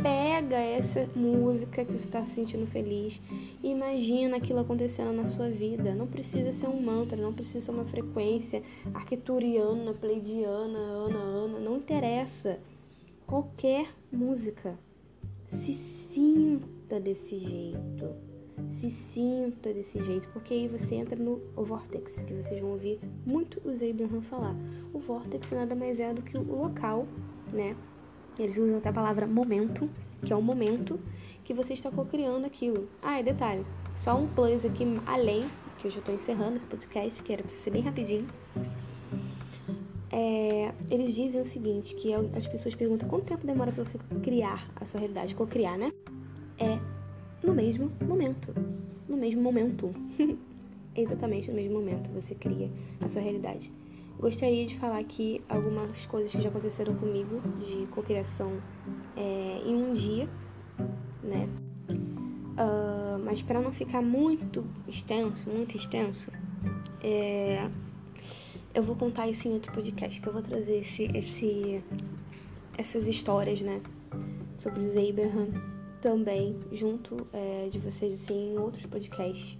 Pega 0.00 0.56
essa 0.56 1.08
música 1.16 1.84
que 1.84 1.90
você 1.90 2.04
está 2.04 2.24
se 2.24 2.36
sentindo 2.36 2.68
feliz 2.68 3.20
e 3.60 3.68
imagina 3.68 4.36
aquilo 4.36 4.60
acontecendo 4.60 5.12
na 5.12 5.26
sua 5.26 5.50
vida. 5.50 5.92
Não 5.92 6.06
precisa 6.06 6.52
ser 6.52 6.68
um 6.68 6.80
mantra, 6.80 7.20
não 7.20 7.32
precisa 7.32 7.64
ser 7.64 7.72
uma 7.72 7.84
frequência 7.84 8.62
arquituriana, 8.94 9.92
pleidiana, 9.92 10.78
ana, 10.78 11.18
ana, 11.18 11.58
não 11.58 11.78
interessa. 11.78 12.60
Qualquer 13.26 13.88
música. 14.12 14.78
Se 15.48 15.74
sinta 16.12 17.00
desse 17.00 17.40
jeito 17.40 18.27
se 18.70 18.90
sinta 18.90 19.72
desse 19.72 19.98
jeito, 20.04 20.28
porque 20.32 20.54
aí 20.54 20.68
você 20.68 20.94
entra 20.94 21.16
no 21.16 21.40
vortex, 21.56 22.12
que 22.12 22.34
vocês 22.34 22.60
vão 22.60 22.70
ouvir 22.70 23.00
muito 23.30 23.60
os 23.64 23.82
Abraham 23.82 24.22
falar. 24.22 24.54
O 24.92 24.98
vortex 24.98 25.50
nada 25.50 25.74
mais 25.74 25.98
é 25.98 26.12
do 26.12 26.22
que 26.22 26.36
o 26.36 26.42
local, 26.42 27.06
né? 27.52 27.76
Eles 28.38 28.56
usam 28.56 28.78
até 28.78 28.88
a 28.88 28.92
palavra 28.92 29.26
momento, 29.26 29.88
que 30.24 30.32
é 30.32 30.36
o 30.36 30.42
momento 30.42 31.00
que 31.44 31.52
você 31.52 31.74
está 31.74 31.90
co-criando 31.90 32.46
aquilo. 32.46 32.88
Ah, 33.02 33.20
e 33.20 33.24
detalhe, 33.24 33.64
só 33.96 34.16
um 34.16 34.28
plus 34.28 34.64
aqui 34.64 34.84
além, 35.06 35.50
que 35.78 35.88
eu 35.88 35.90
já 35.90 35.98
estou 35.98 36.14
encerrando 36.14 36.56
esse 36.56 36.66
podcast, 36.66 37.22
que 37.22 37.32
era 37.32 37.42
pra 37.42 37.56
ser 37.56 37.70
bem 37.70 37.82
rapidinho. 37.82 38.26
É, 40.10 40.72
eles 40.90 41.14
dizem 41.14 41.40
o 41.40 41.44
seguinte, 41.44 41.94
que 41.94 42.12
as 42.14 42.46
pessoas 42.46 42.74
perguntam 42.74 43.08
quanto 43.08 43.26
tempo 43.26 43.46
demora 43.46 43.72
para 43.72 43.84
você 43.84 43.98
criar 44.22 44.68
a 44.76 44.86
sua 44.86 45.00
realidade, 45.00 45.34
co-criar, 45.34 45.76
né? 45.76 45.92
É 46.58 46.78
no 47.42 47.54
mesmo 47.54 47.90
momento. 48.06 48.54
No 49.08 49.16
mesmo 49.16 49.42
momento. 49.42 49.92
Exatamente 50.94 51.48
no 51.48 51.54
mesmo 51.54 51.74
momento 51.74 52.10
você 52.10 52.34
cria 52.34 52.70
a 53.00 53.08
sua 53.08 53.22
realidade. 53.22 53.70
Gostaria 54.18 54.66
de 54.66 54.76
falar 54.78 54.98
aqui 54.98 55.40
algumas 55.48 56.04
coisas 56.06 56.32
que 56.32 56.42
já 56.42 56.48
aconteceram 56.48 56.94
comigo 56.96 57.40
de 57.60 57.86
cocriação 57.86 58.60
é, 59.16 59.62
em 59.64 59.76
um 59.76 59.94
dia, 59.94 60.28
né? 61.22 61.48
Uh, 61.88 63.24
mas 63.24 63.40
para 63.42 63.60
não 63.60 63.70
ficar 63.70 64.02
muito 64.02 64.64
extenso, 64.88 65.48
muito 65.48 65.76
extenso, 65.76 66.32
é, 67.00 67.70
eu 68.74 68.82
vou 68.82 68.96
contar 68.96 69.28
isso 69.28 69.46
em 69.46 69.52
outro 69.52 69.72
podcast, 69.72 70.20
que 70.20 70.26
eu 70.26 70.32
vou 70.32 70.42
trazer 70.42 70.80
esse, 70.80 71.04
esse, 71.16 71.84
essas 72.76 73.06
histórias, 73.06 73.60
né? 73.60 73.80
Sobre 74.58 74.80
os 74.80 74.96
Abraham 74.96 75.77
também 76.00 76.56
junto 76.72 77.26
é, 77.32 77.68
de 77.70 77.78
vocês 77.78 78.20
assim 78.22 78.52
em 78.54 78.58
outros 78.58 78.84
podcasts. 78.86 79.58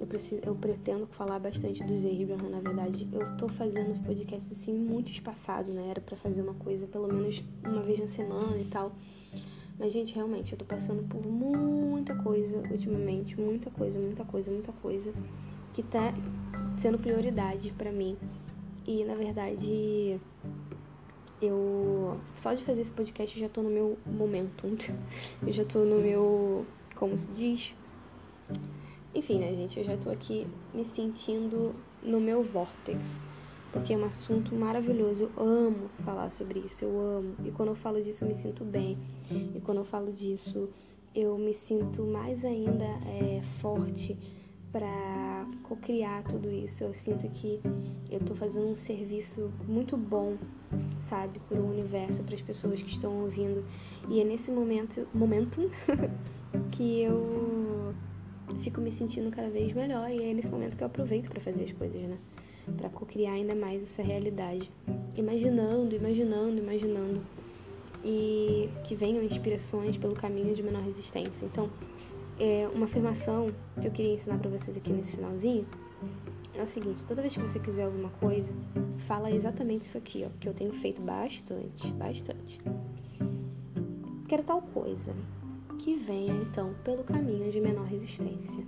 Eu, 0.00 0.06
preciso, 0.06 0.42
eu 0.44 0.54
pretendo 0.54 1.06
falar 1.06 1.38
bastante 1.38 1.82
dos 1.84 2.04
Abraham, 2.04 2.50
na 2.50 2.60
verdade. 2.60 3.08
Eu 3.12 3.36
tô 3.36 3.48
fazendo 3.48 3.92
os 3.92 3.98
podcasts 3.98 4.50
assim 4.50 4.74
muito 4.74 5.10
espaçado, 5.10 5.72
né? 5.72 5.88
Era 5.88 6.00
para 6.00 6.16
fazer 6.16 6.42
uma 6.42 6.54
coisa 6.54 6.86
pelo 6.86 7.06
menos 7.06 7.42
uma 7.64 7.82
vez 7.82 8.00
na 8.00 8.08
semana 8.08 8.58
e 8.58 8.64
tal. 8.64 8.92
Mas, 9.78 9.92
gente, 9.92 10.14
realmente, 10.14 10.52
eu 10.52 10.58
tô 10.58 10.64
passando 10.64 11.02
por 11.08 11.24
muita 11.26 12.14
coisa 12.16 12.56
ultimamente, 12.70 13.40
muita 13.40 13.70
coisa, 13.70 13.98
muita 13.98 14.24
coisa, 14.24 14.50
muita 14.50 14.72
coisa 14.72 15.12
que 15.72 15.82
tá 15.82 16.12
sendo 16.78 16.98
prioridade 16.98 17.72
para 17.72 17.90
mim. 17.90 18.16
E, 18.86 19.04
na 19.04 19.14
verdade, 19.14 20.20
eu 21.46 22.18
só 22.36 22.54
de 22.54 22.64
fazer 22.64 22.82
esse 22.82 22.92
podcast 22.92 23.38
já 23.38 23.48
tô 23.48 23.62
no 23.62 23.70
meu 23.70 23.98
momento. 24.06 24.66
Eu 25.46 25.52
já 25.52 25.64
tô 25.64 25.80
no 25.80 25.98
meu, 26.00 26.64
como 26.94 27.18
se 27.18 27.32
diz? 27.32 27.74
Enfim, 29.14 29.38
né, 29.40 29.54
gente, 29.54 29.78
eu 29.78 29.84
já 29.84 29.96
tô 29.96 30.08
aqui 30.08 30.46
me 30.72 30.84
sentindo 30.84 31.74
no 32.02 32.18
meu 32.18 32.42
vortex. 32.42 33.20
Porque 33.72 33.92
é 33.92 33.96
um 33.96 34.04
assunto 34.04 34.54
maravilhoso. 34.54 35.30
Eu 35.36 35.42
amo 35.42 35.90
falar 36.04 36.30
sobre 36.30 36.60
isso, 36.60 36.84
eu 36.84 37.00
amo. 37.00 37.34
E 37.44 37.50
quando 37.50 37.70
eu 37.70 37.74
falo 37.74 38.02
disso, 38.02 38.24
eu 38.24 38.28
me 38.28 38.34
sinto 38.34 38.64
bem. 38.64 38.96
E 39.30 39.60
quando 39.60 39.78
eu 39.78 39.84
falo 39.84 40.12
disso, 40.12 40.68
eu 41.14 41.36
me 41.36 41.54
sinto 41.54 42.02
mais 42.04 42.44
ainda 42.44 42.84
é, 42.84 43.42
forte 43.60 44.16
para 44.72 45.46
co-criar 45.62 46.22
tudo 46.24 46.50
isso. 46.50 46.82
Eu 46.82 46.94
sinto 46.94 47.28
que 47.30 47.60
eu 48.10 48.18
estou 48.18 48.34
fazendo 48.34 48.68
um 48.68 48.76
serviço 48.76 49.52
muito 49.68 49.96
bom, 49.96 50.36
sabe, 51.08 51.38
para 51.48 51.60
o 51.60 51.70
universo, 51.70 52.22
para 52.22 52.34
as 52.34 52.42
pessoas 52.42 52.82
que 52.82 52.90
estão 52.90 53.22
ouvindo. 53.22 53.64
E 54.08 54.20
é 54.20 54.24
nesse 54.24 54.50
momento, 54.50 55.06
momento 55.14 55.70
que 56.72 57.02
eu 57.02 57.94
fico 58.62 58.80
me 58.80 58.90
sentindo 58.90 59.30
cada 59.30 59.50
vez 59.50 59.72
melhor 59.72 60.10
e 60.10 60.22
é 60.22 60.32
nesse 60.32 60.50
momento 60.50 60.76
que 60.76 60.82
eu 60.82 60.86
aproveito 60.86 61.28
para 61.28 61.40
fazer 61.40 61.64
as 61.64 61.72
coisas, 61.72 62.00
né? 62.02 62.18
Para 62.76 62.88
co-criar 62.88 63.32
ainda 63.32 63.54
mais 63.54 63.82
essa 63.82 64.02
realidade, 64.02 64.70
imaginando, 65.16 65.94
imaginando, 65.94 66.58
imaginando 66.58 67.20
e 68.04 68.68
que 68.84 68.94
venham 68.94 69.22
inspirações 69.22 69.96
pelo 69.96 70.14
caminho 70.14 70.54
de 70.54 70.62
menor 70.62 70.82
resistência. 70.82 71.44
Então, 71.44 71.70
é, 72.38 72.68
uma 72.74 72.86
afirmação 72.86 73.46
que 73.80 73.86
eu 73.86 73.90
queria 73.90 74.14
ensinar 74.14 74.38
para 74.38 74.50
vocês 74.50 74.76
aqui 74.76 74.92
nesse 74.92 75.12
finalzinho 75.12 75.66
é 76.54 76.62
o 76.62 76.66
seguinte: 76.66 77.02
toda 77.06 77.22
vez 77.22 77.34
que 77.34 77.40
você 77.40 77.58
quiser 77.58 77.84
alguma 77.84 78.10
coisa, 78.10 78.52
fala 79.06 79.30
exatamente 79.30 79.86
isso 79.86 79.98
aqui, 79.98 80.24
ó, 80.26 80.30
que 80.40 80.48
eu 80.48 80.54
tenho 80.54 80.72
feito 80.74 81.00
bastante, 81.02 81.92
bastante. 81.92 82.60
Quero 84.28 84.42
tal 84.44 84.62
coisa, 84.62 85.14
que 85.78 85.96
venha 85.96 86.34
então 86.34 86.74
pelo 86.84 87.04
caminho 87.04 87.50
de 87.50 87.60
menor 87.60 87.86
resistência. 87.86 88.64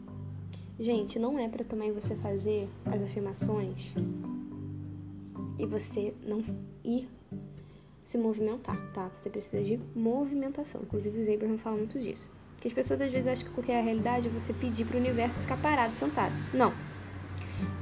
Gente, 0.79 1.19
não 1.19 1.39
é 1.39 1.49
para 1.49 1.65
também 1.65 1.93
você 1.93 2.17
fazer 2.17 2.69
as 2.85 3.01
afirmações 3.01 3.95
e 5.59 5.65
você 5.65 6.13
não 6.27 6.45
ir 6.83 7.09
se 8.07 8.19
movimentar, 8.19 8.77
tá? 8.93 9.09
Você 9.17 9.31
precisa 9.31 9.63
de 9.63 9.79
movimentação. 9.95 10.83
Inclusive, 10.83 11.19
o 11.19 11.35
Abraham 11.35 11.59
fala 11.59 11.77
muito 11.77 11.99
disso. 11.99 12.29
Que 12.65 12.69
as 12.69 12.73
pessoas 12.75 13.03
às 13.03 13.13
vezes 13.13 13.29
acham 13.29 13.45
que 13.45 13.51
porque 13.51 13.71
é 13.71 13.79
a 13.79 13.83
realidade 13.83 14.27
é 14.27 14.31
você 14.31 14.55
pedir 14.55 14.87
para 14.87 14.97
o 14.97 14.99
universo 14.99 15.39
ficar 15.39 15.59
parado, 15.59 15.95
sentado. 15.97 16.33
Não. 16.55 16.73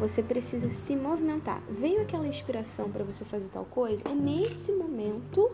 Você 0.01 0.25
precisa 0.25 0.69
se 0.71 0.97
movimentar. 0.97 1.63
Veio 1.71 2.03
aquela 2.03 2.27
inspiração 2.27 2.91
para 2.91 3.05
você 3.05 3.25
fazer 3.25 3.49
tal 3.51 3.65
coisa? 3.65 4.03
É 4.05 4.13
nesse 4.13 4.73
momento 4.73 5.53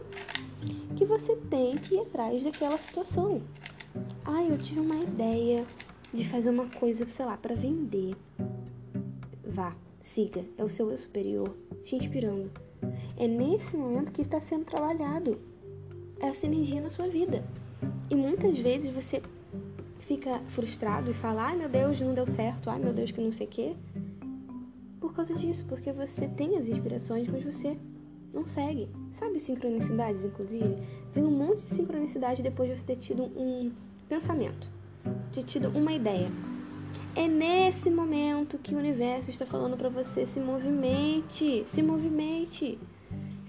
que 0.97 1.05
você 1.05 1.37
tem 1.37 1.77
que 1.77 1.97
ir 1.97 2.01
atrás 2.01 2.43
daquela 2.43 2.79
situação. 2.79 3.43
Ah, 4.25 4.43
eu 4.43 4.57
tive 4.57 4.81
uma 4.81 4.97
ideia 4.97 5.67
de 6.11 6.27
fazer 6.27 6.49
uma 6.49 6.67
coisa, 6.71 7.07
sei 7.11 7.27
lá, 7.27 7.37
para 7.37 7.55
vender. 7.55 8.17
Vá, 9.45 9.77
siga. 10.01 10.43
É 10.57 10.65
o 10.65 10.71
seu 10.71 10.91
eu 10.91 10.97
superior 10.97 11.55
te 11.85 11.97
inspirando. 11.97 12.51
É 13.19 13.29
nesse 13.29 13.77
momento 13.77 14.11
que 14.11 14.23
está 14.23 14.41
sendo 14.41 14.65
trabalhado 14.65 15.39
essa 16.19 16.47
energia 16.47 16.81
na 16.81 16.89
sua 16.89 17.09
vida. 17.09 17.45
E 18.11 18.15
muitas 18.15 18.59
vezes 18.59 18.91
você 18.93 19.21
fica 20.01 20.41
frustrado 20.49 21.11
e 21.11 21.15
fala: 21.15 21.49
ai 21.49 21.57
meu 21.57 21.69
Deus, 21.69 22.01
não 22.01 22.15
deu 22.15 22.27
certo, 22.27 22.71
ai 22.71 22.79
meu 22.79 22.93
Deus, 22.93 23.11
que 23.11 23.21
não 23.21 23.33
sei 23.33 23.47
o 23.47 23.51
quê. 23.51 23.77
Por 25.01 25.15
causa 25.15 25.35
disso, 25.35 25.65
porque 25.69 25.93
você 25.93 26.27
tem 26.27 26.57
as 26.57 26.67
inspirações, 26.67 27.29
mas 27.29 27.45
você 27.45 27.77
não 28.33 28.47
segue. 28.47 28.89
Sabe 29.19 29.39
sincronicidades, 29.41 30.25
inclusive? 30.25 30.77
Vem 31.13 31.25
um 31.25 31.31
monte 31.31 31.63
de 31.67 31.75
sincronicidade 31.75 32.43
depois 32.43 32.71
de 32.71 32.79
você 32.79 32.85
ter 32.85 32.97
tido 32.97 33.25
um 33.25 33.71
pensamento, 34.09 34.69
ter 35.33 35.45
tido 35.45 35.69
uma 35.69 35.93
ideia. 35.93 36.31
É 37.15 37.27
nesse 37.27 37.91
momento 37.91 38.59
que 38.59 38.75
o 38.75 38.79
universo 38.79 39.31
está 39.31 39.45
falando 39.45 39.77
para 39.77 39.89
você 39.89 40.25
se 40.27 40.41
movimente, 40.41 41.65
se 41.69 41.83
movimente. 41.83 42.79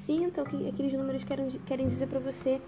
Sinta 0.05 0.41
o 0.41 0.45
que 0.45 0.67
aqueles 0.67 0.93
números 0.93 1.23
querem, 1.23 1.49
querem 1.67 1.87
dizer 1.87 2.07
para 2.07 2.19
você, 2.19 2.59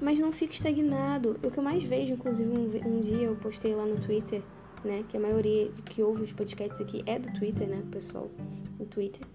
mas 0.00 0.18
não 0.18 0.32
fique 0.32 0.54
estagnado. 0.54 1.36
O 1.44 1.50
que 1.50 1.58
eu 1.58 1.62
mais 1.62 1.82
vejo, 1.82 2.14
inclusive 2.14 2.48
um, 2.48 2.88
um 2.88 3.00
dia 3.00 3.26
eu 3.26 3.36
postei 3.36 3.74
lá 3.74 3.84
no 3.84 4.00
Twitter, 4.00 4.42
né, 4.84 5.04
que 5.08 5.16
a 5.16 5.20
maioria 5.20 5.70
que 5.90 6.02
ouve 6.02 6.22
os 6.22 6.32
podcasts 6.32 6.80
aqui 6.80 7.02
é 7.06 7.18
do 7.18 7.32
Twitter, 7.38 7.68
né, 7.68 7.82
pessoal, 7.90 8.30
no 8.78 8.86
Twitter 8.86 9.26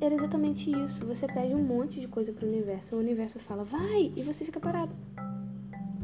era 0.00 0.14
exatamente 0.14 0.70
isso. 0.70 1.04
Você 1.06 1.26
pede 1.26 1.54
um 1.54 1.62
monte 1.62 2.00
de 2.00 2.06
coisa 2.06 2.32
pro 2.32 2.46
universo. 2.46 2.94
O 2.94 2.98
universo 2.98 3.38
fala, 3.40 3.64
vai, 3.64 4.12
e 4.14 4.22
você 4.22 4.44
fica 4.44 4.60
parado. 4.60 4.92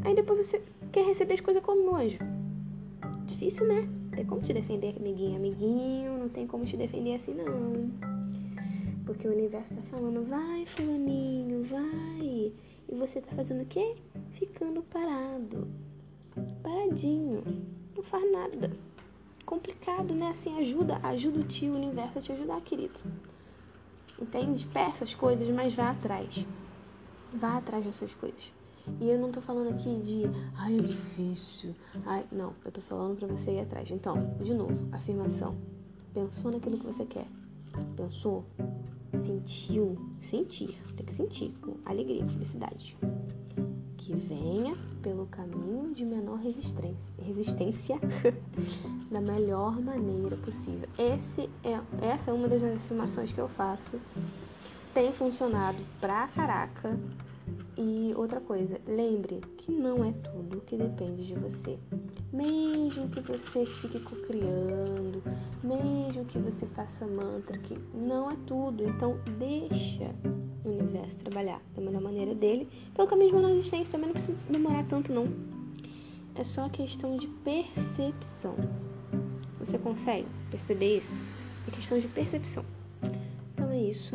Aí 0.04 0.14
depois 0.14 0.46
você 0.46 0.61
quer 0.92 1.06
receber 1.06 1.34
as 1.34 1.40
coisas 1.40 1.62
como 1.62 1.94
anjo. 1.94 2.18
Difícil, 3.26 3.66
né? 3.66 3.88
Tem 4.14 4.25
como 4.25 4.42
te 4.42 4.52
defender, 4.52 4.96
amiguinho, 4.99 5.37
amiguinho. 5.37 6.18
Não 6.18 6.28
tem 6.28 6.46
como 6.46 6.64
te 6.64 6.76
defender 6.76 7.14
assim, 7.14 7.34
não. 7.34 7.90
Porque 9.06 9.28
o 9.28 9.32
universo 9.32 9.68
tá 9.75 9.82
falando, 9.96 10.26
vai, 10.28 10.66
fulaninho, 10.66 11.64
vai. 11.64 12.52
E 12.88 12.94
você 12.94 13.20
tá 13.20 13.34
fazendo 13.34 13.62
o 13.62 13.66
quê? 13.66 13.96
Ficando 14.32 14.82
parado. 14.82 15.68
Paradinho. 16.62 17.42
Não 17.96 18.02
faz 18.02 18.30
nada. 18.32 18.70
Complicado, 19.46 20.14
né? 20.14 20.30
Assim, 20.30 20.58
ajuda, 20.58 20.98
ajuda 21.02 21.40
o 21.40 21.44
tio, 21.44 21.72
o 21.72 21.76
universo 21.76 22.18
a 22.18 22.22
te 22.22 22.32
ajudar, 22.32 22.60
querido. 22.62 22.98
Entende? 24.20 24.66
Peça 24.66 25.04
as 25.04 25.14
coisas, 25.14 25.48
mas 25.48 25.74
vá 25.74 25.90
atrás. 25.90 26.46
Vá 27.32 27.58
atrás 27.58 27.84
das 27.84 27.94
suas 27.96 28.14
coisas. 28.14 28.52
E 29.00 29.08
eu 29.08 29.18
não 29.18 29.32
tô 29.32 29.40
falando 29.40 29.70
aqui 29.70 29.98
de, 30.00 30.24
ai, 30.56 30.78
é 30.78 30.82
difícil. 30.82 31.74
Ai, 32.04 32.24
não, 32.30 32.52
eu 32.64 32.70
tô 32.70 32.80
falando 32.82 33.16
para 33.16 33.28
você 33.28 33.52
ir 33.52 33.60
atrás. 33.60 33.90
Então, 33.90 34.36
de 34.38 34.54
novo, 34.54 34.88
afirmação. 34.92 35.56
Pensou 36.12 36.50
naquilo 36.50 36.78
que 36.78 36.86
você 36.86 37.04
quer. 37.04 37.26
Pensou? 37.97 38.45
Sentiu? 39.25 39.99
Sentir. 40.30 40.80
Tem 40.97 41.06
que 41.06 41.15
sentir 41.15 41.54
alegria, 41.84 42.26
felicidade 42.26 42.97
que 44.04 44.15
venha 44.15 44.76
pelo 45.02 45.26
caminho 45.26 45.95
de 45.95 46.04
menor 46.04 46.39
resistência, 46.39 46.95
resistência 47.19 48.00
da 49.10 49.19
melhor 49.19 49.80
maneira 49.80 50.37
possível. 50.37 50.87
Esse 50.99 51.49
é, 51.65 51.80
essa 52.06 52.30
é 52.30 52.34
uma 52.34 52.47
das 52.47 52.63
afirmações 52.63 53.32
que 53.32 53.41
eu 53.41 53.49
faço. 53.49 53.99
Tem 54.93 55.10
funcionado 55.15 55.78
pra 56.00 56.28
caraca. 56.28 56.99
E 57.76 58.13
outra 58.17 58.41
coisa, 58.41 58.80
lembre 58.87 59.41
que 59.58 59.73
não 59.73 60.04
é 60.04 60.13
tudo 60.13 60.60
que 60.60 60.76
depende 60.76 61.26
de 61.26 61.34
você. 61.34 61.76
Mesmo 62.32 63.08
que 63.08 63.21
você 63.21 63.67
fique 63.67 63.99
cocriando, 63.99 65.23
mesmo 65.63 66.25
que 66.25 66.39
você 66.39 66.67
faça 66.67 67.04
mantra, 67.06 67.58
que 67.58 67.76
não 67.93 68.30
é 68.30 68.37
tudo. 68.47 68.84
Então 68.84 69.19
deixa 69.39 70.15
o 70.65 70.69
universo 70.69 71.17
trabalhar 71.17 71.60
da 71.75 71.82
melhor 71.82 72.00
maneira 72.00 72.34
dele, 72.34 72.69
pelo 72.95 73.08
caminho 73.08 73.30
de 73.30 73.37
menor 73.37 73.50
existência, 73.50 73.91
também 73.91 74.06
não 74.06 74.15
precisa 74.15 74.39
demorar 74.49 74.84
tanto 74.87 75.13
não. 75.13 75.25
É 76.37 76.45
só 76.45 76.69
questão 76.69 77.17
de 77.17 77.26
percepção. 77.26 78.54
Você 79.58 79.78
consegue 79.78 80.26
perceber 80.50 80.99
isso? 80.99 81.21
É 81.67 81.71
questão 81.73 81.99
de 81.99 82.06
percepção. 82.08 82.65
Então 83.52 83.71
é 83.71 83.78
isso. 83.78 84.15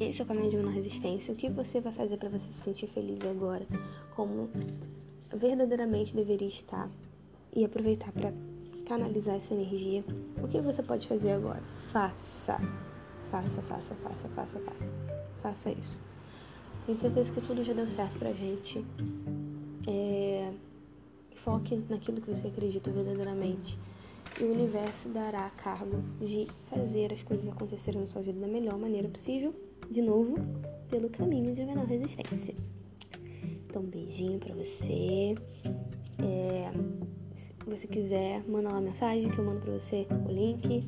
Esse 0.00 0.20
é 0.20 0.24
o 0.24 0.26
caminho 0.26 0.50
de 0.50 0.56
menor 0.56 0.72
resistência. 0.72 1.32
O 1.32 1.36
que 1.36 1.50
você 1.50 1.80
vai 1.80 1.92
fazer 1.92 2.16
para 2.16 2.28
você 2.28 2.46
se 2.46 2.60
sentir 2.60 2.86
feliz 2.86 3.18
agora, 3.24 3.66
como 4.14 4.48
verdadeiramente 5.34 6.14
deveria 6.14 6.48
estar 6.48 6.88
e 7.54 7.64
aproveitar 7.64 8.12
para 8.12 8.32
canalizar 8.86 9.36
essa 9.36 9.54
energia? 9.54 10.04
O 10.42 10.46
que 10.46 10.60
você 10.60 10.82
pode 10.82 11.08
fazer 11.08 11.32
agora? 11.32 11.62
Faça. 11.90 12.58
Faça, 13.30 13.60
faça, 13.62 13.94
faça, 13.96 14.28
faça, 14.28 14.58
faça 14.60 15.18
faça 15.42 15.70
isso. 15.70 15.98
Tenho 16.86 16.98
certeza 16.98 17.32
que 17.32 17.40
tudo 17.40 17.64
já 17.64 17.72
deu 17.72 17.88
certo 17.88 18.18
pra 18.18 18.32
gente. 18.32 18.84
É... 19.86 20.52
Foque 21.44 21.76
naquilo 21.88 22.20
que 22.20 22.34
você 22.34 22.48
acredita 22.48 22.90
verdadeiramente. 22.90 23.78
E 24.40 24.44
o 24.44 24.52
universo 24.52 25.08
dará 25.08 25.48
cargo 25.50 26.02
de 26.20 26.46
fazer 26.68 27.12
as 27.12 27.22
coisas 27.22 27.48
acontecerem 27.48 28.00
na 28.00 28.06
sua 28.06 28.22
vida 28.22 28.40
da 28.40 28.46
melhor 28.46 28.78
maneira 28.78 29.08
possível. 29.08 29.54
De 29.90 30.02
novo, 30.02 30.36
pelo 30.90 31.08
caminho 31.08 31.54
de 31.54 31.64
menor 31.64 31.86
resistência. 31.86 32.54
Então, 33.66 33.82
um 33.82 33.86
beijinho 33.86 34.38
pra 34.38 34.54
você. 34.54 35.34
É... 36.18 36.70
Se 37.36 37.52
você 37.66 37.86
quiser, 37.86 38.42
manda 38.48 38.68
uma 38.68 38.80
mensagem 38.80 39.30
que 39.30 39.38
eu 39.38 39.44
mando 39.44 39.60
pra 39.60 39.72
você 39.72 40.06
o 40.26 40.32
link 40.32 40.86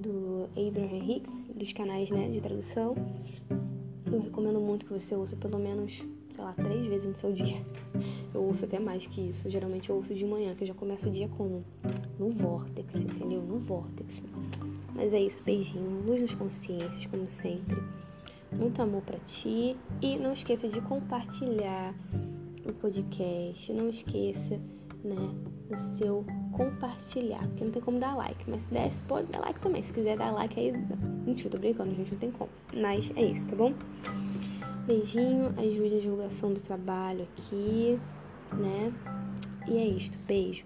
do 0.00 0.48
Abraham 0.56 1.04
Hicks, 1.04 1.44
dos 1.54 1.72
canais 1.72 2.10
né, 2.10 2.28
de 2.28 2.40
tradução. 2.40 2.94
Eu 4.10 4.20
recomendo 4.20 4.60
muito 4.60 4.86
que 4.86 4.92
você 4.92 5.14
ouça 5.14 5.36
pelo 5.36 5.58
menos, 5.58 5.92
sei 6.34 6.44
lá, 6.44 6.52
três 6.52 6.86
vezes 6.86 7.06
no 7.06 7.16
seu 7.16 7.32
dia. 7.32 7.60
Eu 8.32 8.44
ouço 8.44 8.64
até 8.64 8.78
mais 8.78 9.04
que 9.06 9.20
isso. 9.20 9.50
Geralmente 9.50 9.90
eu 9.90 9.96
ouço 9.96 10.14
de 10.14 10.24
manhã, 10.24 10.54
que 10.54 10.62
eu 10.62 10.68
já 10.68 10.74
começo 10.74 11.08
o 11.08 11.10
dia 11.10 11.28
como? 11.36 11.64
No 12.16 12.30
vórtex, 12.30 12.94
entendeu? 12.94 13.42
No 13.42 13.58
vórtex. 13.58 14.22
Mas 14.94 15.12
é 15.12 15.20
isso, 15.20 15.42
beijinho, 15.42 16.02
luz 16.06 16.20
nas 16.20 16.34
consciências, 16.34 17.06
como 17.06 17.28
sempre. 17.28 17.76
Muito 18.52 18.82
amor 18.82 19.02
para 19.02 19.18
ti. 19.20 19.76
E 20.00 20.16
não 20.16 20.32
esqueça 20.32 20.68
de 20.68 20.80
compartilhar 20.82 21.94
o 22.68 22.72
podcast. 22.74 23.72
Não 23.72 23.88
esqueça, 23.88 24.60
né, 25.04 25.34
o 25.70 25.76
seu 25.76 26.24
compartilhar. 26.52 27.40
Porque 27.48 27.64
não 27.64 27.72
tem 27.72 27.82
como 27.82 27.98
dar 27.98 28.16
like. 28.16 28.44
Mas 28.48 28.60
se 28.62 28.68
der, 28.72 28.92
pode 29.06 29.26
dar 29.28 29.40
like 29.40 29.60
também. 29.60 29.82
Se 29.82 29.92
quiser 29.92 30.16
dar 30.16 30.32
like 30.32 30.58
aí. 30.58 30.72
Mentira, 31.26 31.50
tô 31.50 31.58
brincando, 31.58 31.94
gente, 31.94 32.12
não 32.12 32.18
tem 32.18 32.30
como. 32.30 32.50
Mas 32.74 33.10
é 33.16 33.22
isso, 33.22 33.46
tá 33.46 33.56
bom? 33.56 33.72
Beijinho, 34.86 35.54
ajude 35.56 35.96
a 35.96 36.00
divulgação 36.00 36.52
do 36.52 36.60
trabalho 36.60 37.22
aqui, 37.22 37.98
né? 38.54 38.92
E 39.68 39.76
é 39.76 39.86
isto. 39.86 40.18
Beijo. 40.26 40.64